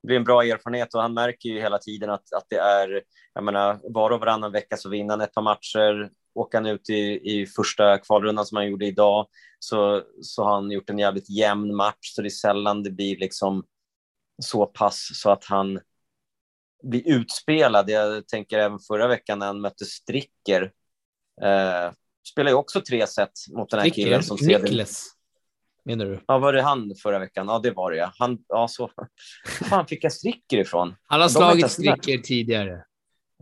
blir 0.08 0.18
en 0.18 0.24
bra 0.24 0.44
erfarenhet 0.44 0.94
och 0.94 1.02
han 1.02 1.14
märker 1.14 1.50
ju 1.50 1.60
hela 1.60 1.78
tiden 1.78 2.10
att, 2.10 2.34
att 2.34 2.46
det 2.50 2.56
är, 2.58 3.02
jag 3.34 3.44
menar, 3.44 3.80
var 3.84 4.12
och 4.12 4.20
varannan 4.20 4.52
vecka 4.52 4.78
så 4.78 4.90
vinner 4.90 5.10
han 5.10 5.22
ett 5.22 5.34
par 5.34 5.42
matcher. 5.42 6.10
Åker 6.34 6.58
han 6.58 6.66
ut 6.66 6.90
i, 6.90 7.32
i 7.42 7.46
första 7.46 7.98
kvalrundan 7.98 8.46
som 8.46 8.56
han 8.56 8.68
gjorde 8.68 8.86
idag 8.86 9.28
så, 9.60 10.04
så 10.22 10.44
har 10.44 10.54
han 10.54 10.72
gjort 10.72 10.90
en 10.90 11.00
jävligt 11.00 11.30
jämn 11.30 11.76
match, 11.76 12.14
så 12.16 12.22
det 12.22 12.28
är 12.28 12.30
sällan 12.30 12.84
det 12.84 12.92
blir 12.92 13.18
liksom 13.18 13.64
så 14.44 14.66
pass 14.66 15.10
så 15.14 15.30
att 15.30 15.46
han 15.46 15.80
blir 16.84 17.08
utspelad. 17.08 17.90
Jag 17.90 18.28
tänker 18.28 18.60
även 18.60 18.80
förra 18.80 19.08
veckan 19.08 19.40
när 19.40 19.46
han 19.46 19.62
mötte 19.62 19.86
Stricker. 19.86 20.62
Uh, 21.44 21.94
spelar 22.28 22.52
ju 22.52 22.58
också 22.58 22.82
tre 22.82 23.08
set 23.08 23.32
mot 23.56 23.70
den 23.70 23.80
här 23.80 23.90
killen 23.90 24.24
som 24.24 24.38
ser 24.38 24.60
Niklas, 24.60 25.08
menar 25.86 26.06
du? 26.06 26.24
Ja, 26.28 26.38
var 26.38 26.54
det 26.54 26.62
han 26.62 26.96
förra 27.04 27.20
veckan? 27.20 27.48
Ja, 27.48 27.60
det 27.60 27.72
var 27.72 27.92
det. 27.92 27.98
ja. 27.98 28.14
Han, 28.18 28.38
ja, 28.48 28.68
så. 28.68 28.92
Fan 29.70 29.88
fick 29.88 30.04
jag 30.04 30.14
Stricker 30.14 30.58
ifrån? 30.58 30.96
Han 31.04 31.22
har 31.22 31.28
De 31.28 31.34
slagit 31.34 31.72
Stricker 31.72 32.18
tidigare. 32.18 32.84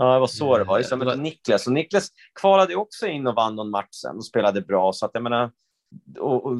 Ja, 0.01 0.13
det 0.13 0.19
var 0.19 0.27
så 0.27 0.57
det 0.57 0.63
var. 0.63 0.77
Just 0.77 0.89
det, 0.89 0.95
Det 0.95 1.05
var- 1.05 1.15
Niklas. 1.15 1.67
Och 1.67 1.73
Niklas 1.73 2.09
kvalade 2.41 2.75
också 2.75 3.07
in 3.07 3.27
och 3.27 3.35
vann 3.35 3.55
någon 3.55 3.69
match 3.69 3.87
sen 3.91 4.15
och 4.17 4.25
spelade 4.25 4.61
bra. 4.61 4.93
Så 4.93 5.05
att 5.05 5.11
jag 5.13 5.23
menar, 5.23 5.51
och, 6.19 6.45
och 6.45 6.57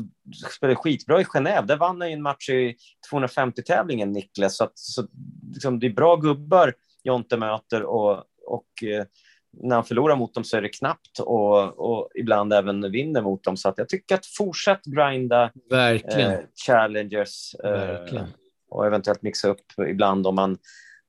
spelade 0.55 0.75
skitbra 0.75 1.21
i 1.21 1.23
Genève. 1.23 1.65
Där 1.65 1.77
vann 1.77 2.01
han 2.01 2.09
ju 2.09 2.13
en 2.13 2.21
match 2.21 2.49
i 2.49 2.75
250-tävlingen, 3.11 4.11
Niklas. 4.11 4.57
Så, 4.57 4.63
att, 4.63 4.71
så 4.77 5.07
liksom, 5.53 5.79
det 5.79 5.85
är 5.87 5.93
bra 5.93 6.15
gubbar 6.15 6.73
Jonte 7.03 7.37
möter 7.37 7.83
och, 7.83 8.23
och 8.45 8.83
eh, 8.83 9.05
när 9.51 9.75
han 9.75 9.83
förlorar 9.83 10.15
mot 10.15 10.33
dem 10.33 10.43
så 10.43 10.57
är 10.57 10.61
det 10.61 10.69
knappt 10.69 11.19
och, 11.19 11.79
och 11.79 12.09
ibland 12.15 12.53
även 12.53 12.91
vinner 12.91 13.21
mot 13.21 13.43
dem. 13.43 13.57
Så 13.57 13.69
att 13.69 13.77
jag 13.77 13.89
tycker 13.89 14.15
att 14.15 14.25
fortsätt 14.25 14.81
grinda 14.85 15.51
Verkligen. 15.69 16.31
eh, 16.31 16.39
challengers 16.65 17.55
eh, 17.63 18.23
och 18.69 18.85
eventuellt 18.85 19.21
mixa 19.21 19.47
upp 19.49 19.61
ibland 19.89 20.27
om, 20.27 20.35
man, 20.35 20.57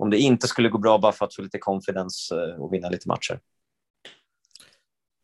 om 0.00 0.10
det 0.10 0.18
inte 0.18 0.48
skulle 0.48 0.68
gå 0.68 0.78
bra 0.78 0.98
bara 0.98 1.12
för 1.12 1.24
att 1.24 1.34
få 1.34 1.42
lite 1.42 1.58
confidence 1.58 2.34
eh, 2.34 2.62
och 2.62 2.72
vinna 2.72 2.88
lite 2.88 3.08
matcher. 3.08 3.40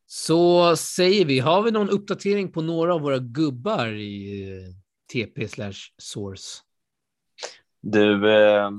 Så 0.06 0.76
säger 0.76 1.24
vi, 1.24 1.38
har 1.38 1.62
vi 1.62 1.70
någon 1.70 1.90
uppdatering 1.90 2.52
på 2.52 2.62
några 2.62 2.94
av 2.94 3.00
våra 3.00 3.18
gubbar 3.18 3.86
i 3.86 4.42
eh, 4.52 4.72
TP 5.12 5.48
slash 5.48 5.92
source? 5.98 6.62
Du, 7.80 8.30
eh, 8.32 8.70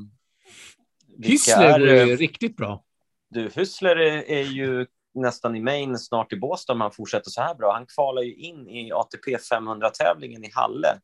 Hyssler 1.23 1.79
är, 1.79 2.05
går 2.05 2.12
eh, 2.12 2.17
riktigt 2.17 2.57
bra. 2.57 2.83
du, 3.29 3.49
Hyssler 3.55 3.95
är, 3.95 4.29
är 4.29 4.43
ju 4.43 4.86
nästan 5.13 5.55
i 5.55 5.60
main 5.60 5.97
snart 5.97 6.33
i 6.33 6.36
Båstad 6.36 6.73
om 6.73 6.81
han 6.81 6.91
fortsätter 6.91 7.29
så 7.29 7.41
här 7.41 7.55
bra. 7.55 7.73
Han 7.73 7.86
kvalar 7.86 8.21
ju 8.21 8.36
in 8.36 8.69
i 8.69 8.91
ATP 8.91 9.38
500-tävlingen 9.38 10.43
i 10.43 10.51
Halle, 10.53 10.99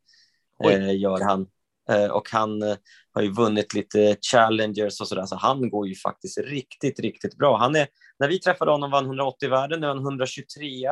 eh, 0.64 1.00
gör 1.00 1.22
han. 1.22 1.48
Eh, 1.90 2.12
och 2.12 2.30
han 2.32 2.62
eh, 2.62 2.76
har 3.14 3.22
ju 3.22 3.32
vunnit 3.32 3.74
lite 3.74 4.18
challengers 4.32 5.02
och 5.02 5.08
sådär, 5.08 5.26
så 5.26 5.36
han 5.36 5.70
går 5.70 5.88
ju 5.88 5.96
faktiskt 5.96 6.38
riktigt, 6.38 7.00
riktigt 7.00 7.38
bra. 7.38 7.58
Han 7.58 7.76
är, 7.76 7.88
när 8.20 8.28
vi 8.28 8.40
träffade 8.40 8.72
honom 8.72 8.92
var 8.92 8.98
han 8.98 9.06
180 9.06 9.46
i 9.46 9.50
världen, 9.50 9.80
nu 9.80 9.88
är 9.88 9.90
han 9.90 10.00
123. 10.00 10.86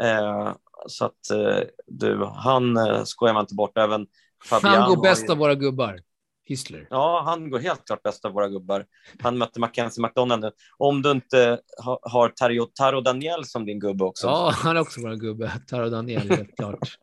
Eh, 0.00 0.52
så 0.86 1.04
att 1.04 1.30
eh, 1.32 1.58
du, 1.86 2.24
han 2.24 2.78
skojar 3.06 3.34
man 3.34 3.42
inte 3.42 3.54
bort. 3.54 3.78
Även 3.78 4.06
Fabian 4.44 4.74
Han 4.82 4.94
går 4.94 5.02
bäst 5.02 5.24
ju- 5.28 5.32
av 5.32 5.38
våra 5.38 5.54
gubbar. 5.54 6.00
Hyssler. 6.46 6.86
Ja, 6.90 7.22
han 7.24 7.50
går 7.50 7.58
helt 7.58 7.84
klart 7.86 8.02
bäst 8.02 8.24
av 8.24 8.32
våra 8.32 8.48
gubbar. 8.48 8.86
Han 9.22 9.38
mötte 9.38 9.60
Mackenzie 9.60 10.02
McDonald 10.02 10.42
nu. 10.42 10.50
Om 10.78 11.02
du 11.02 11.10
inte 11.10 11.60
ha, 11.84 11.98
har 12.02 12.28
Taro, 12.28 12.66
Taro 12.74 13.00
Daniel 13.00 13.44
som 13.44 13.66
din 13.66 13.80
gubbe 13.80 14.04
också. 14.04 14.26
Ja, 14.26 14.52
han 14.54 14.76
är 14.76 14.80
också 14.80 15.00
våra 15.00 15.16
gubbe. 15.16 15.52
Taro 15.66 15.88
Daniel, 15.88 16.30
helt 16.30 16.56
klart. 16.56 16.78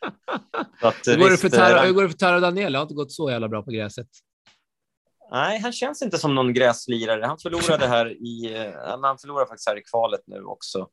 Att, 0.80 1.06
Hur 1.06 1.18
går, 1.18 1.30
visst, 1.30 1.42
för 1.42 1.48
Taro, 1.48 1.76
eh, 1.76 1.82
hur 1.82 1.92
går 1.92 2.02
det 2.02 2.08
för 2.08 2.16
Taro 2.18 2.40
Daniel? 2.40 2.72
Det 2.72 2.78
har 2.78 2.82
inte 2.82 2.94
gått 2.94 3.12
så 3.12 3.30
jävla 3.30 3.48
bra 3.48 3.62
på 3.62 3.70
gräset. 3.70 4.08
Nej, 5.30 5.60
han 5.60 5.72
känns 5.72 6.02
inte 6.02 6.18
som 6.18 6.34
någon 6.34 6.52
gräslirare. 6.52 7.26
Han 7.26 7.38
förlorade 7.38 7.86
här 7.86 8.22
i, 8.22 8.56
eh, 8.56 9.00
han 9.02 9.18
förlorade 9.18 9.46
faktiskt 9.46 9.68
här 9.68 9.78
i 9.78 9.82
kvalet 9.82 10.20
nu 10.26 10.42
också. 10.42 10.88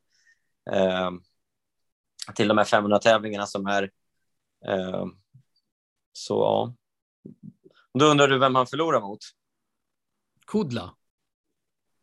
Eh, 0.72 1.12
till 2.36 2.48
de 2.48 2.58
här 2.58 2.66
500-tävlingarna 2.66 3.46
som 3.46 3.68
är... 3.68 3.84
Eh, 4.68 5.06
så 6.14 6.34
ja. 6.34 6.76
Då 8.00 8.06
undrar 8.06 8.28
du 8.28 8.40
vem 8.40 8.56
han 8.56 8.68
förlorar 8.68 9.02
mot? 9.02 9.20
Kudla. 10.48 10.96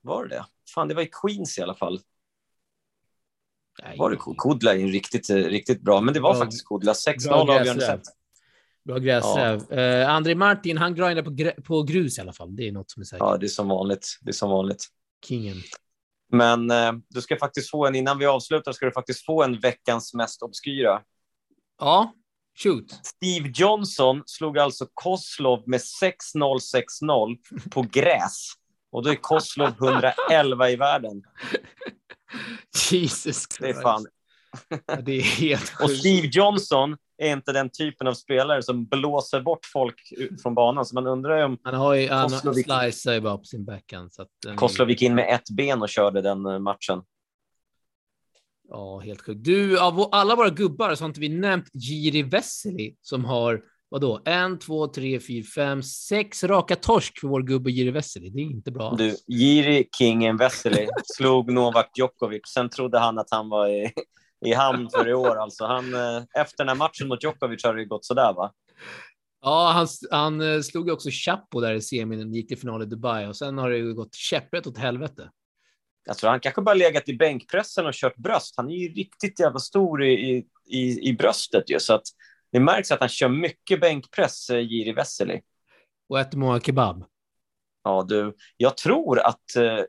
Var 0.01 0.25
det 0.25 0.35
det? 0.35 0.47
Fan, 0.75 0.89
det 0.89 0.95
var 0.95 1.03
i 1.03 1.11
Queens 1.23 1.59
i 1.59 1.63
alla 1.63 1.75
fall. 1.75 2.01
Nej, 3.83 3.99
Var 3.99 4.11
det 4.11 4.17
Kudla 4.39 4.75
är 4.75 4.79
riktigt, 4.87 5.31
eh, 5.31 5.37
riktigt 5.37 5.81
bra, 5.83 6.01
men 6.01 6.15
det 6.15 6.21
var 6.21 6.33
Bra- 6.33 6.41
faktiskt 6.41 6.67
Kudla. 6.69 6.93
6-0 6.93 7.29
bra 7.29 7.37
avgörande 7.59 7.87
set. 7.87 8.03
Bra 8.85 8.99
gräsräv. 8.99 9.73
Eh, 9.73 10.11
André 10.11 10.35
Martin, 10.35 10.79
han 10.79 10.95
grindar 10.95 11.23
på, 11.23 11.31
grä- 11.31 11.63
på 11.63 11.83
grus 11.83 12.19
i 12.19 12.21
alla 12.21 12.33
fall. 12.33 12.57
Det 12.57 12.69
är 12.69 12.73
något 12.73 12.91
som 12.91 13.01
är 13.01 13.05
säkert. 13.05 13.21
Ja, 13.21 13.37
det 13.37 13.47
är 13.47 13.49
som 13.49 13.69
vanligt. 13.69 14.07
Det 14.21 14.31
är 14.31 14.33
som 14.33 14.51
vanligt. 14.51 14.87
Kingen. 15.27 15.57
Men 16.33 16.71
eh, 16.71 16.93
du 17.09 17.21
ska 17.21 17.37
faktiskt 17.37 17.71
få 17.71 17.87
en, 17.87 17.95
innan 17.95 18.19
vi 18.19 18.27
avslutar, 18.27 18.73
ska 18.73 18.87
du 18.87 18.93
faktiskt 18.93 19.25
få 19.27 19.43
en 19.43 19.59
veckans 19.61 20.15
mest 20.15 20.43
obskyra. 20.43 21.03
Ja, 21.81 22.13
shoot. 22.63 23.01
Steve 23.07 23.53
Johnson 23.55 24.23
slog 24.27 24.59
alltså 24.59 24.87
Koslov 24.95 25.63
med 25.67 25.81
6-0, 25.81 26.59
6-0 27.03 27.37
på 27.71 27.83
gräs. 27.93 28.49
Och 28.93 29.03
då 29.05 29.11
är 29.11 29.15
Koslov 29.15 29.69
111 29.69 30.71
i 30.71 30.77
världen. 30.77 31.23
Jesus 32.91 33.47
Det 33.61 33.65
är 33.69 33.73
Christ. 33.73 33.83
fan. 33.83 34.07
Det 35.05 35.13
är 35.13 35.23
helt 35.23 35.73
Och 35.81 35.89
sjukt. 35.89 35.99
Steve 36.01 36.29
Johnson 36.33 36.97
är 37.19 37.33
inte 37.33 37.53
den 37.53 37.71
typen 37.71 38.07
av 38.07 38.15
spelare 38.15 38.63
som 38.63 38.85
blåser 38.87 39.41
bort 39.41 39.67
folk 39.73 39.95
från 40.43 40.55
banan. 40.55 40.85
Så 40.87 40.95
man 40.95 41.07
undrar 41.07 41.39
ju 41.39 41.45
om 41.45 41.59
Han 41.63 41.75
har 41.75 41.95
ju, 41.95 42.09
han 42.09 42.29
Koslovic- 42.29 42.91
slicear 42.91 43.15
ju 43.15 43.21
bara 43.21 43.39
på 43.39 43.45
sin 43.45 43.65
backhand. 43.65 44.13
Så 44.13 44.23
att 44.23 44.29
den 44.43 44.53
är- 44.53 44.57
Koslov 44.57 44.91
gick 44.91 45.03
in 45.03 45.15
med 45.15 45.35
ett 45.35 45.51
ben 45.51 45.83
och 45.83 45.89
körde 45.89 46.23
den 46.23 46.47
eh, 46.47 46.59
matchen. 46.59 47.03
Ja, 48.69 48.99
helt 48.99 49.21
sjukt. 49.23 49.45
Du, 49.45 49.79
av 49.81 50.09
alla 50.13 50.37
våra 50.37 50.51
gubbar 50.51 50.95
så 50.95 51.05
har 51.05 51.09
inte 51.09 51.21
vi 51.21 51.29
nämnt 51.29 51.69
Jiri 51.73 52.23
Vesely 52.23 52.95
som 53.01 53.25
har 53.25 53.61
vadå? 53.93 54.23
En, 54.25 54.59
två, 54.59 54.87
tre, 54.87 55.21
fyra, 55.21 55.45
fem, 55.55 55.83
sex 55.83 56.45
raka 56.45 56.77
torsk 56.77 57.21
för 57.21 57.29
vår 57.29 57.43
gubbe 57.43 57.71
Jiri 57.71 57.91
Vesely. 57.91 58.31
Det 58.31 58.39
är 58.39 58.43
inte 58.43 58.71
bra. 58.71 58.95
Du, 58.99 59.17
Jiri 59.27 59.89
Kingen 59.99 60.37
Vesely 60.37 60.89
slog 61.05 61.53
Novak 61.53 61.91
Djokovic. 61.99 62.43
Sen 62.55 62.71
trodde 62.71 62.99
han 62.99 63.19
att 63.19 63.31
han 63.31 63.49
var 63.49 63.69
i, 63.69 63.93
i 64.47 64.53
hamn 64.55 64.89
för 64.91 65.09
i 65.09 65.15
år. 65.15 65.37
Alltså 65.37 65.65
han, 65.65 65.95
eh, 65.95 66.23
efter 66.39 66.57
den 66.65 66.69
här 66.69 66.75
matchen 66.75 67.09
mot 67.09 67.25
Djokovic 67.25 67.65
har 67.65 67.75
det 67.75 67.85
gått 67.85 68.05
sådär, 68.05 68.33
va? 68.33 68.53
Ja, 69.43 69.73
han, 69.75 69.87
han 70.11 70.41
eh, 70.41 70.61
slog 70.61 70.89
också 70.89 71.09
Chapo 71.11 71.61
där 71.61 71.75
i 71.75 71.81
semin 71.81 72.21
och 72.21 72.37
gick 72.37 72.49
till 72.49 72.59
final 72.59 72.83
i 72.83 72.87
Dubai 72.87 73.27
och 73.27 73.37
sen 73.37 73.59
har 73.59 73.71
det 73.71 73.93
gått 73.93 74.15
käpprätt 74.15 74.67
åt 74.67 74.79
helvete. 74.79 75.31
Tror 76.21 76.31
han 76.31 76.41
kanske 76.41 76.63
bara 76.63 76.75
legat 76.75 77.09
i 77.09 77.17
bänkpressen 77.17 77.87
och 77.87 77.95
kört 77.95 78.17
bröst. 78.17 78.55
Han 78.57 78.71
är 78.71 78.75
ju 78.75 78.89
riktigt 78.89 79.41
jävla 79.41 79.59
stor 79.59 80.05
i, 80.05 80.45
i, 80.67 81.09
i 81.09 81.13
bröstet 81.13 81.71
ju, 81.71 81.81
så 81.81 81.95
att 81.95 82.05
det 82.53 82.61
märks 82.61 82.91
att 82.91 83.01
han 83.01 83.09
kör 83.09 83.29
mycket 83.29 83.81
bänkpress, 83.81 84.51
eh, 84.51 84.61
Jiri 84.61 84.93
Vesely. 84.93 85.41
Och 86.09 86.21
äter 86.21 86.39
många 86.39 86.61
kebab. 86.61 87.05
Ja, 87.85 88.05
du, 88.09 88.35
jag 88.57 88.77
tror 88.77 89.21
att 89.21 89.57
eh, 89.57 89.85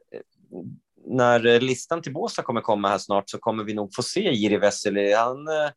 när 1.06 1.60
listan 1.60 2.02
till 2.02 2.14
Båstad 2.14 2.44
kommer 2.44 2.62
komma 2.62 2.90
här 2.90 2.98
snart 2.98 3.30
så 3.30 3.38
kommer 3.38 3.64
vi 3.64 3.74
nog 3.74 3.96
få 3.96 4.04
se 4.04 4.32
Jiri 4.32 4.58
Vesely. 4.58 5.14
Han 5.14 5.48
eh, 5.48 5.70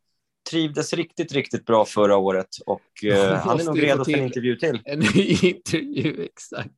trivdes 0.50 0.92
riktigt, 0.92 1.32
riktigt 1.32 1.64
bra 1.64 1.84
förra 1.84 2.16
året 2.16 2.48
och 2.66 3.04
eh, 3.04 3.34
han 3.44 3.60
är 3.60 3.64
nog 3.64 3.82
redo 3.82 4.04
för 4.04 4.12
en 4.12 4.24
intervju 4.24 4.56
till. 4.56 4.80
En 4.84 4.98
ny 4.98 5.38
intervju, 5.42 6.24
exakt. 6.24 6.70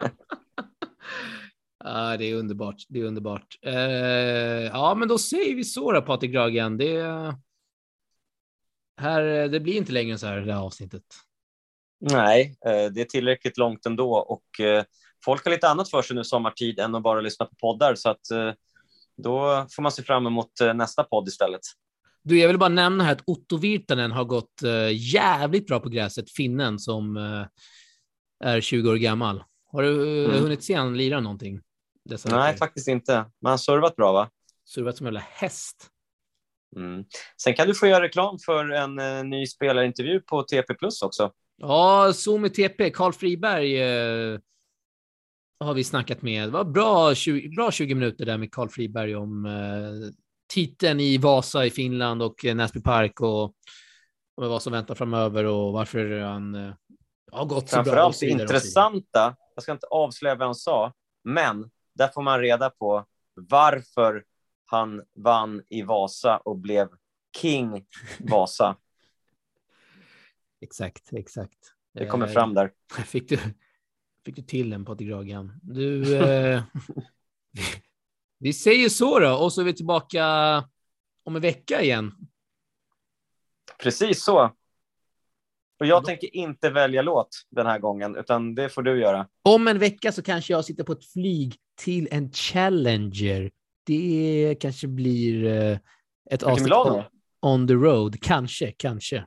ja, 1.84 2.16
det 2.16 2.24
är 2.24 2.34
underbart. 2.34 2.84
Det 2.88 3.00
är 3.00 3.04
underbart. 3.04 3.58
Eh, 3.62 3.74
ja, 4.72 4.94
men 4.94 5.08
då 5.08 5.18
säger 5.18 5.54
vi 5.56 5.64
så 5.64 5.92
då, 5.92 6.02
Patrik 6.02 6.32
Gragen. 6.32 6.78
Det, 6.78 7.02
här, 8.98 9.48
det 9.48 9.60
blir 9.60 9.76
inte 9.76 9.92
längre 9.92 10.12
än 10.12 10.18
så 10.18 10.26
här, 10.26 10.40
det 10.40 10.52
här 10.52 10.60
avsnittet. 10.60 11.02
Nej, 12.00 12.56
eh, 12.66 12.92
det 12.92 13.00
är 13.00 13.04
tillräckligt 13.04 13.58
långt 13.58 13.86
ändå 13.86 14.14
och 14.14 14.60
eh, 14.60 14.84
folk 15.24 15.44
har 15.44 15.50
lite 15.50 15.68
annat 15.68 15.90
för 15.90 16.02
sig 16.02 16.16
nu 16.16 16.24
sommartid 16.24 16.78
än 16.78 16.94
att 16.94 17.02
bara 17.02 17.20
lyssna 17.20 17.46
på 17.46 17.54
poddar 17.54 17.94
så 17.94 18.08
att 18.08 18.30
eh, 18.30 18.52
då 19.16 19.66
får 19.70 19.82
man 19.82 19.92
se 19.92 20.02
fram 20.02 20.26
emot 20.26 20.52
nästa 20.74 21.04
podd 21.04 21.28
istället. 21.28 21.60
Du, 22.22 22.38
jag 22.38 22.48
vill 22.48 22.58
bara 22.58 22.68
nämna 22.68 23.04
här 23.04 23.12
att 23.12 23.22
Otto 23.26 23.56
Virtanen 23.56 24.12
har 24.12 24.24
gått 24.24 24.62
jävligt 24.92 25.66
bra 25.66 25.80
på 25.80 25.88
gräset, 25.88 26.30
finnen 26.30 26.78
som 26.78 27.16
är 28.44 28.60
20 28.60 28.90
år 28.90 28.96
gammal. 28.96 29.44
Har 29.72 29.82
du 29.82 30.24
mm. 30.24 30.42
hunnit 30.42 30.64
se 30.64 30.74
han 30.74 30.96
lira 30.96 31.20
någonting? 31.20 31.60
Nej, 32.04 32.18
veckor? 32.24 32.58
faktiskt 32.58 32.88
inte. 32.88 33.12
Men 33.12 33.26
han 33.42 33.50
har 33.50 33.56
servat 33.56 33.96
bra, 33.96 34.12
va? 34.12 34.30
Servat 34.64 34.96
som 34.96 35.06
en 35.06 35.14
jävla 35.14 35.26
häst. 35.30 35.90
Mm. 36.76 37.04
Sen 37.42 37.54
kan 37.54 37.68
du 37.68 37.74
få 37.74 37.86
göra 37.86 38.04
reklam 38.04 38.38
för 38.46 38.70
en 38.70 38.98
uh, 38.98 39.24
ny 39.24 39.46
spelarintervju 39.46 40.20
på 40.20 40.42
TP 40.42 40.74
Plus 40.74 41.02
också. 41.02 41.32
Ja, 41.56 42.12
Zoom 42.12 42.42
med 42.42 42.54
TP. 42.54 42.90
Karl 42.90 43.12
Friberg 43.12 43.82
uh, 43.82 44.40
har 45.60 45.74
vi 45.74 45.84
snackat 45.84 46.22
med. 46.22 46.48
Det 46.48 46.50
var 46.50 46.64
bra 46.64 47.14
20, 47.14 47.48
bra 47.48 47.70
20 47.70 47.94
minuter 47.94 48.26
där 48.26 48.38
med 48.38 48.52
Karl 48.52 48.68
Friberg 48.68 49.16
om 49.16 49.46
uh, 49.46 50.10
titeln 50.48 51.00
i 51.00 51.18
Vasa 51.18 51.66
i 51.66 51.70
Finland 51.70 52.22
och 52.22 52.44
Näsby 52.44 52.80
Park 52.80 53.20
och, 53.20 53.44
och 54.36 54.48
vad 54.48 54.62
som 54.62 54.72
väntar 54.72 54.94
framöver 54.94 55.44
och 55.44 55.72
varför 55.72 56.20
han 56.20 56.54
uh, 56.54 56.74
har 57.32 57.44
gått 57.44 57.68
så 57.68 57.76
bra. 57.76 57.84
Framförallt 57.84 58.20
det 58.20 58.26
intressanta, 58.26 59.36
jag 59.54 59.62
ska 59.62 59.72
inte 59.72 59.86
avslöja 59.86 60.34
vad 60.34 60.48
han 60.48 60.54
sa, 60.54 60.92
men 61.24 61.70
där 61.94 62.08
får 62.08 62.22
man 62.22 62.40
reda 62.40 62.70
på 62.70 63.04
varför 63.34 64.24
han 64.70 65.02
vann 65.14 65.62
i 65.68 65.82
Vasa 65.82 66.36
och 66.36 66.56
blev 66.56 66.88
King 67.36 67.86
Vasa. 68.20 68.76
exakt, 70.60 71.12
exakt. 71.12 71.74
Det 71.94 72.06
kommer 72.06 72.26
eh, 72.26 72.32
fram 72.32 72.54
där. 72.54 72.72
Fick 73.04 73.28
du, 73.28 73.38
fick 74.24 74.36
du 74.36 74.42
till 74.42 74.70
den 74.70 74.84
Patrik 74.84 75.10
Ragan. 75.10 75.60
Du, 75.62 76.16
eh, 76.16 76.62
vi 78.38 78.52
säger 78.52 78.88
så 78.88 79.18
då 79.18 79.34
och 79.34 79.52
så 79.52 79.60
är 79.60 79.64
vi 79.64 79.72
tillbaka 79.72 80.24
om 81.24 81.36
en 81.36 81.42
vecka 81.42 81.82
igen. 81.82 82.14
Precis 83.78 84.24
så. 84.24 84.54
Och 85.80 85.86
jag 85.86 86.04
tänker 86.04 86.36
inte 86.36 86.70
välja 86.70 87.02
låt 87.02 87.28
den 87.50 87.66
här 87.66 87.78
gången, 87.78 88.16
utan 88.16 88.54
det 88.54 88.68
får 88.68 88.82
du 88.82 89.00
göra. 89.00 89.28
Om 89.42 89.68
en 89.68 89.78
vecka 89.78 90.12
så 90.12 90.22
kanske 90.22 90.52
jag 90.52 90.64
sitter 90.64 90.84
på 90.84 90.92
ett 90.92 91.12
flyg 91.12 91.56
till 91.76 92.08
en 92.10 92.32
Challenger 92.32 93.50
det 93.88 94.56
kanske 94.60 94.88
blir 94.88 95.44
eh, 95.44 95.78
ett 96.30 96.42
avsnitt 96.42 96.72
on, 96.72 97.02
on 97.42 97.68
the 97.68 97.74
road. 97.74 98.20
Kanske, 98.22 98.72
kanske. 98.72 99.26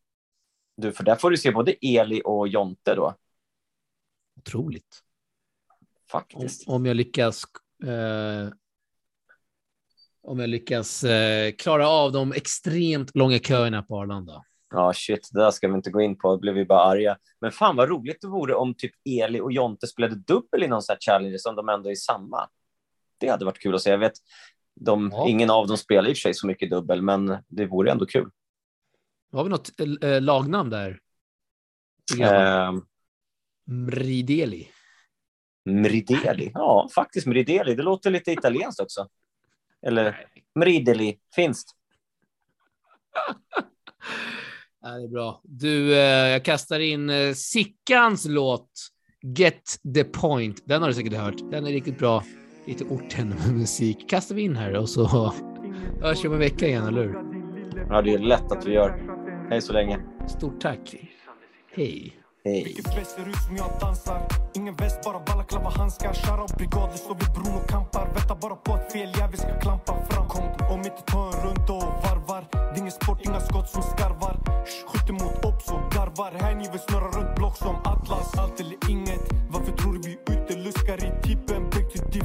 Du, 0.78 0.92
för 0.92 1.04
där 1.04 1.16
får 1.16 1.32
du 1.32 1.38
se 1.38 1.52
både 1.52 1.76
Eli 1.82 2.22
och 2.26 2.48
Jonte 2.48 2.96
då. 2.96 3.16
Otroligt. 4.40 5.00
Faktiskt. 6.12 6.68
Om, 6.68 6.76
om 6.76 6.86
jag 6.86 6.96
lyckas 6.96 7.44
eh, 7.84 8.54
om 10.24 10.40
jag 10.40 10.50
lyckas 10.50 11.04
eh, 11.04 11.52
klara 11.52 11.88
av 11.88 12.12
de 12.12 12.34
extremt 12.34 13.16
långa 13.16 13.40
köerna 13.40 13.84
på 13.84 14.00
Arlanda. 14.00 14.44
Ja, 14.74 14.94
shit, 14.94 15.30
det 15.32 15.40
där 15.40 15.52
ska 15.52 15.68
vi 15.68 15.74
inte 15.74 15.92
gå 15.92 16.02
in 16.02 16.18
på. 16.18 16.28
Då 16.32 16.38
blir 16.38 16.54
vi 16.54 16.66
bara 16.66 16.84
arga. 16.84 17.18
Men 17.42 17.52
fan 17.52 17.76
vad 17.76 17.90
roligt 17.90 18.22
det 18.22 18.28
vore 18.28 18.54
om 18.54 18.74
typ 18.74 18.92
Eli 19.10 19.40
och 19.40 19.52
Jonte 19.52 19.88
spelade 19.88 20.16
dubbel 20.16 20.64
i 20.64 20.68
någon 20.68 20.82
sån 20.82 20.94
här 20.94 21.00
challenge 21.00 21.40
som 21.40 21.56
de 21.56 21.70
ändå 21.70 21.92
är 21.92 21.96
samma. 21.96 22.50
Det 23.18 23.28
hade 23.28 23.46
varit 23.46 23.60
kul 23.60 23.76
att 23.76 23.82
se. 23.82 23.90
Jag 23.90 23.98
vet, 23.98 24.14
de, 24.76 25.10
ja. 25.14 25.28
Ingen 25.28 25.50
av 25.50 25.68
dem 25.68 25.78
spelar 25.78 26.10
i 26.10 26.14
och 26.14 26.18
för 26.18 26.22
sig 26.22 26.34
så 26.34 26.48
mycket 26.48 26.70
dubbel, 26.70 27.02
men 27.02 27.38
det 27.48 27.66
vore 27.66 27.92
ändå 27.92 28.06
kul. 28.06 28.30
Har 29.32 29.44
vi 29.44 29.50
något 29.50 29.70
äh, 30.04 30.22
lagnamn 30.22 30.70
där? 30.70 31.00
Eh, 32.20 32.72
Mrideli. 33.66 34.68
Mrideli, 35.66 36.52
ja 36.54 36.90
faktiskt 36.96 37.28
Mrideli. 37.28 37.76
Det 37.76 37.84
låter 37.84 38.12
lite 38.12 38.32
italienskt 38.32 38.82
också. 38.82 39.08
Eller 39.82 40.28
Mrideli, 40.56 41.20
finskt. 41.36 41.72
ja, 44.82 44.90
det 44.90 45.04
är 45.04 45.08
bra. 45.08 45.42
Du, 45.44 45.94
eh, 45.94 46.30
jag 46.30 46.46
kastar 46.46 46.80
in 46.80 47.10
eh, 47.10 47.34
Sickans 47.34 48.26
låt 48.26 48.72
Get 49.38 49.76
the 49.96 50.04
point. 50.04 50.64
Den 50.66 50.82
har 50.82 50.90
du 50.90 50.96
säkert 50.96 51.14
hört. 51.14 51.52
Den 51.52 51.68
är 51.68 51.72
riktigt 51.72 52.00
bra 52.00 52.24
lite 52.66 52.84
orten-musik 52.84 54.10
kastar 54.10 54.36
vi 54.36 54.42
in 54.42 54.56
här 54.56 54.76
och 54.76 54.90
så 54.90 55.06
hörs 56.02 56.24
vi 56.24 56.28
om 56.28 56.34
en 56.34 56.40
vecka 56.40 56.68
igen, 56.68 56.88
eller 56.88 57.04
hur? 57.04 57.18
Ja, 57.90 58.02
det 58.02 58.14
är 58.14 58.20
lätt 58.20 58.52
att 58.52 58.66
vi 58.66 58.74
gör. 58.74 59.02
Hej 59.50 59.62
så 59.62 59.74
länge. 59.74 60.00
Stort 60.28 60.62
tack. 60.62 60.96
Hej. 61.76 62.18
Hej. 62.46 62.64
Vilket 62.64 62.96
bäst 62.96 63.12
ser 63.12 63.30
ut 63.30 63.36
som 63.48 63.56
jag 63.56 63.72
dansar 63.82 64.28
Ingen 64.54 64.76
väst, 64.76 65.04
bara 65.04 65.20
balaklava 65.20 65.70
handskar 65.70 66.14
Shoutout 66.14 66.58
brigader, 66.58 66.98
står 66.98 67.16
vid 67.16 67.32
bron 67.34 67.56
och 67.62 67.70
kampar 67.70 68.06
Väntar 68.16 68.38
bara 68.42 68.56
på 68.56 68.74
att 68.74 68.92
fel 68.92 69.10
jävel 69.18 69.38
ska 69.38 69.60
klampa 69.60 70.06
fram 70.10 70.28
Kom 70.28 70.44
om 70.74 70.80
inte 70.80 71.02
ta 71.06 71.26
en 71.28 71.38
rund 71.44 71.70
och 71.70 71.84
varvar 72.04 72.46
Det 72.52 72.58
är 72.58 72.78
ingen 72.78 72.92
sport, 72.92 73.20
inga 73.26 73.40
skott 73.40 73.70
som 73.70 73.82
skarvar 73.82 74.36
Skjuter 74.88 75.14
mot 75.14 75.46
obs 75.46 75.68
och 75.76 75.84
garvar 75.96 76.32
Hängiven 76.46 76.80
snurrar 76.80 77.12
runt 77.18 77.36
block 77.36 77.58
som 77.58 77.76
Atlas 77.76 78.38
Allt 78.38 78.60
eller 78.60 78.78
inget, 78.90 79.26
varför 79.50 79.72
tror 79.72 79.94
du 79.94 80.00
vi 80.10 80.14
ute 80.34 80.54
luskar 80.66 80.98
i 81.08 81.10
tippen? 81.28 81.61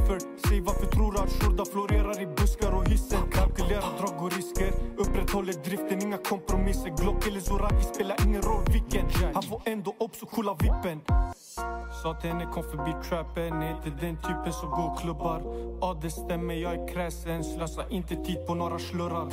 Varför? 0.09 0.49
Säg 0.49 0.61
varför 0.61 0.87
tror. 0.87 1.13
Du 1.13 1.19
att 1.19 1.31
Shurda 1.31 1.65
florerar 1.65 2.23
i 2.23 2.27
buskar 2.27 2.73
och 2.73 2.89
hissen? 2.89 3.31
Kalkylerar 3.33 3.99
drag 3.99 4.23
och 4.23 4.33
risker. 4.37 4.73
Upprätthåller 4.97 5.53
driften, 5.53 6.03
inga 6.03 6.19
kompromisser. 6.19 6.91
Glock 7.03 7.27
eller 7.27 7.41
Zoraki 7.41 7.85
spelar 7.95 8.17
ingen 8.27 8.43
roll 8.43 8.65
vilken. 8.73 9.07
Han 9.35 9.43
får 9.43 9.63
ändå 9.65 9.95
obs 9.99 10.23
och 10.23 10.31
kolla 10.31 10.55
vippen. 10.55 11.01
Sa 12.03 12.15
till 12.15 12.31
henne 12.31 12.47
kom 12.55 12.63
förbi 12.63 12.93
trappen. 13.09 13.63
Är 13.63 13.71
inte 13.71 14.07
den 14.07 14.17
typen 14.17 14.53
som 14.53 14.71
går 14.71 14.97
klubbar? 15.01 15.41
Ja 15.81 15.99
det 16.03 16.11
stämmer, 16.11 16.55
jag 16.55 16.73
är 16.73 16.89
kräsen. 16.89 17.45
Slösa 17.45 17.89
inte 17.89 18.17
tid 18.17 18.47
på 18.47 18.55
några 18.55 18.79
slurrar. 18.79 19.27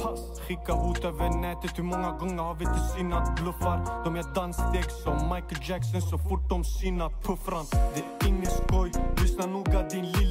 Skicka 0.47 0.73
hot 0.73 1.05
över 1.05 1.29
nätet. 1.29 1.79
Hur 1.79 1.83
många 1.83 2.11
gånger 2.11 2.43
har 2.43 2.55
vi 2.55 2.65
inte 2.65 2.79
synat 2.97 3.35
bluffar? 3.41 4.03
De 4.03 4.15
gör 4.15 4.35
danssteg 4.35 4.91
som 5.03 5.13
Michael 5.13 5.69
Jackson 5.69 6.01
så 6.01 6.17
fort 6.17 6.49
de 6.49 6.63
synat 6.63 7.23
puffran 7.23 7.65
Det 7.71 8.25
är 8.25 8.29
ingen 8.29 8.51
skoj. 8.51 8.91
Lyssna 9.21 9.45
noga 9.45 9.87
din 9.89 10.05
liv 10.05 10.22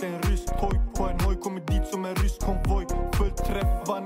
Garre 0.00 0.14
en 0.14 0.22
rysk 0.22 0.46
toy 0.60 0.80
på 0.96 1.04
en 1.04 1.20
hoj. 1.20 1.36
Kommer 1.42 1.60
dit 1.60 1.86
som 1.90 2.04
en 2.04 2.14
rysk 2.14 2.40
konvoj. 2.40 2.86
Full 3.12 3.30
träff, 3.30 3.88
var 3.88 4.00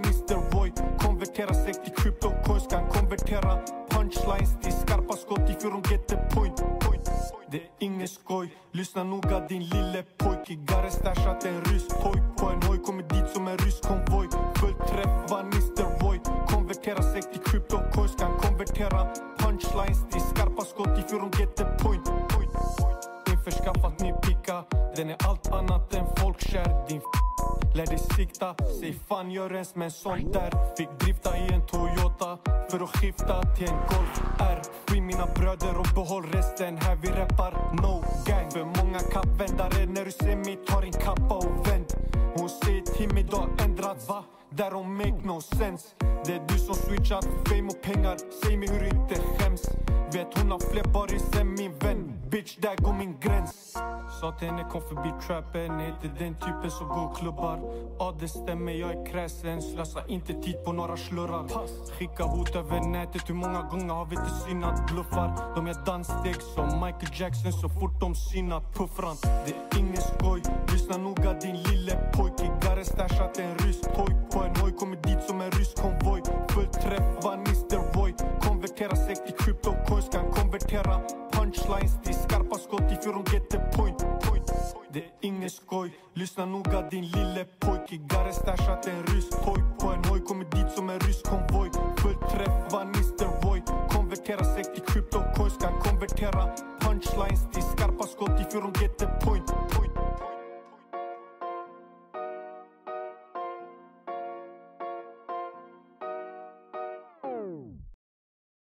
Roy 0.55 0.73
Konvertera 0.99 1.55
sig 1.55 1.75
till 1.75 1.93
crypto 1.93 2.31
coins 2.45 2.67
Kan 2.71 2.89
konvertera 2.89 3.59
punchlines 3.91 4.57
till 4.63 4.73
skarpa 4.73 5.17
skott 5.17 5.51
if 5.51 5.65
you 5.65 5.71
don't 5.73 5.91
get 5.91 6.09
the 6.09 6.17
point, 6.17 6.57
point. 6.81 7.11
Det 7.51 7.57
är 7.57 7.69
ingen 7.79 8.09
skoj, 8.09 8.49
lyssna 8.73 9.05
noga 9.05 9.47
din 9.49 9.63
lille 9.63 10.03
pojke. 10.19 10.55
Garre 10.55 10.91
stashat 10.91 11.45
en 11.45 11.65
rysk 11.65 11.89
toy 11.89 12.23
på 12.39 12.47
en 12.47 12.63
hoj. 12.63 12.79
Kommer 12.79 13.03
dit 13.03 13.29
som 13.35 13.49
en 13.49 13.59
rysk 13.59 13.83
konvoj. 13.83 14.02
Skifta 28.43 28.55
säg 28.81 28.93
fan 29.09 29.31
gör 29.31 29.53
ens 29.55 29.75
med 29.75 29.93
sånt 29.93 30.33
där. 30.33 30.77
Fick 30.77 30.89
drifta 31.01 31.37
i 31.37 31.55
en 31.55 31.67
Toyota 31.67 32.39
för 32.71 32.85
att 32.85 32.97
skifta 32.97 33.43
till 33.43 33.69
en 33.69 33.77
Golf 33.77 34.23
R. 34.41 34.63
Fri 34.87 35.01
mina 35.01 35.27
bröder 35.27 35.79
och 35.79 35.87
behåll 35.95 36.25
resten. 36.33 36.77
Här 36.77 36.97
vi 37.03 37.09
reppar 37.09 37.53
no 37.83 38.05
gang. 38.27 38.51
För 38.51 38.65
många 38.65 38.99
kappvändare 38.99 39.87
när 39.87 40.05
du 40.05 40.11
ser 40.11 40.37
mig 40.37 40.57
tar 40.67 40.83
din 40.83 40.93
kappa 40.93 41.35
och 41.35 41.69
vänd. 41.69 41.87
Hon 42.37 42.49
säger 42.49 42.83
till 42.83 43.15
mig 43.15 43.23
du 43.31 43.37
har 43.37 43.49
ändrat 43.65 44.09
va? 44.09 44.25
That 44.57 44.73
don't 44.73 44.91
make 44.91 45.25
no 45.25 45.41
sense. 45.41 45.89
Det 46.25 46.33
är 46.33 46.43
du 46.49 46.59
som 46.59 46.75
switchat 46.75 47.25
för 47.25 47.55
fame 47.55 47.69
och 47.69 47.83
pengar. 47.83 48.17
Säg 48.45 48.57
mig 48.57 48.69
hur 48.69 48.81
du 48.81 48.87
inte 48.87 49.15
skäms. 49.15 49.63
Vet 50.13 50.39
hon 50.39 50.51
har 50.51 50.59
fler 50.59 50.85
baris 50.85 51.41
än 51.41 51.55
min 51.55 51.79
vän. 51.79 52.13
Bitch, 52.31 52.57
där 52.57 52.77
går 52.77 52.93
min 52.93 53.17
gräns. 53.21 53.77
Sa 54.21 54.33
till 54.33 54.49
henne 54.49 54.65
kom 54.73 54.83
förbi 54.83 55.13
trappen. 55.27 55.81
Heter 55.81 56.13
den 56.19 56.35
typen 56.35 56.71
som 56.71 56.89
går 56.89 57.15
klubbar? 57.15 57.61
Ja 57.99 58.17
det 58.21 58.29
stämmer, 58.29 58.73
jag 58.73 58.91
är 58.91 59.07
kräsen. 59.07 59.63
Slösa 59.63 60.07
inte 60.07 60.33
tid 60.33 60.65
på 60.65 60.73
några 60.73 60.97
slurrar. 60.97 61.45
Skicka 61.99 62.25
hot 62.25 62.57
över 62.57 62.81
nätet. 62.81 63.29
Hur 63.29 63.35
många 63.35 63.63
gånger 63.63 63.95
har 63.95 64.07
vi 64.07 64.17
inte 64.17 64.31
synat 64.31 64.93
bluffar? 64.93 65.55
De 65.55 65.67
gör 65.67 65.87
danssteg 65.87 66.43
som 66.55 66.65
Michael 66.65 67.13
Jackson 67.13 67.53
Så 67.53 67.69
fort 67.69 68.01
de 68.01 68.15
synat 68.15 68.75
puffran. 68.75 69.17
Det 69.23 69.53
är 69.53 69.81
ingen 69.81 70.03
skoj. 70.03 70.43
Lyssna 70.73 70.97
noga 70.97 71.33
din 71.33 71.57
lille 71.57 72.13
pojke. 72.15 72.51
Garre 72.63 72.85
stashat 72.85 73.39
en 73.39 73.59
rysk 73.59 73.83
toy 73.83 74.13
på 74.43 74.49
en 74.49 74.57
hoj 74.57 74.73
kommer 74.73 74.97
dit 74.97 75.23
som 75.27 75.41
en 75.41 75.51
rysk 75.51 75.77
konvoj. 75.77 76.23
Full 76.49 76.67
träff 76.67 77.25
Mr 77.25 77.95
Void 77.95 78.15
Konvertera 78.41 78.97
sig 78.97 79.17
till 79.17 79.35
cryptocoins 79.35 80.09
Kan 80.13 80.33
konvertera 80.33 81.01
punchlines 81.33 81.93
till 82.05 82.15
skarpa 82.15 82.59
skott 82.59 82.93
If 82.93 83.07
you 83.07 83.13
don't 83.15 83.33
get 83.33 83.51
the 83.51 83.59
point, 83.77 83.99
point. 83.99 84.53
Det 84.93 84.99
är 84.99 85.11
ingen 85.21 85.51
skoj 85.51 85.91
Lyssna 86.15 86.45
noga 86.45 86.89
din 86.91 87.05
lille 87.05 87.45
pojke. 87.61 87.97
Garre 87.97 88.33
stashat 88.33 88.87
en 88.87 89.03
rysk 89.07 89.31
toy 89.45 89.61
På 89.81 89.87
en 89.89 90.05
hoj 90.05 90.21
kommer 90.21 90.45
dit 90.45 90.73
som 90.75 90.91
en 90.91 91.01
rysk 91.01 91.25
konvoj. 91.25 91.71
Full 91.97 92.17
träff 92.31 92.73
Mr 92.73 93.29
Void 93.43 93.63
Konvertera 93.91 94.45
sig 94.45 94.65
till 94.65 94.83
cryptocoins 94.83 95.57
Kan 95.61 95.81
konvertera 95.81 96.45
punchlines 96.81 97.43
till 97.53 97.63
skarpa 97.63 98.07
skott 98.07 98.41
If 98.41 98.55
you 98.55 98.63
don't 98.63 98.81
get 98.81 98.99
the 98.99 99.07
point, 99.07 99.47
point. 99.47 99.92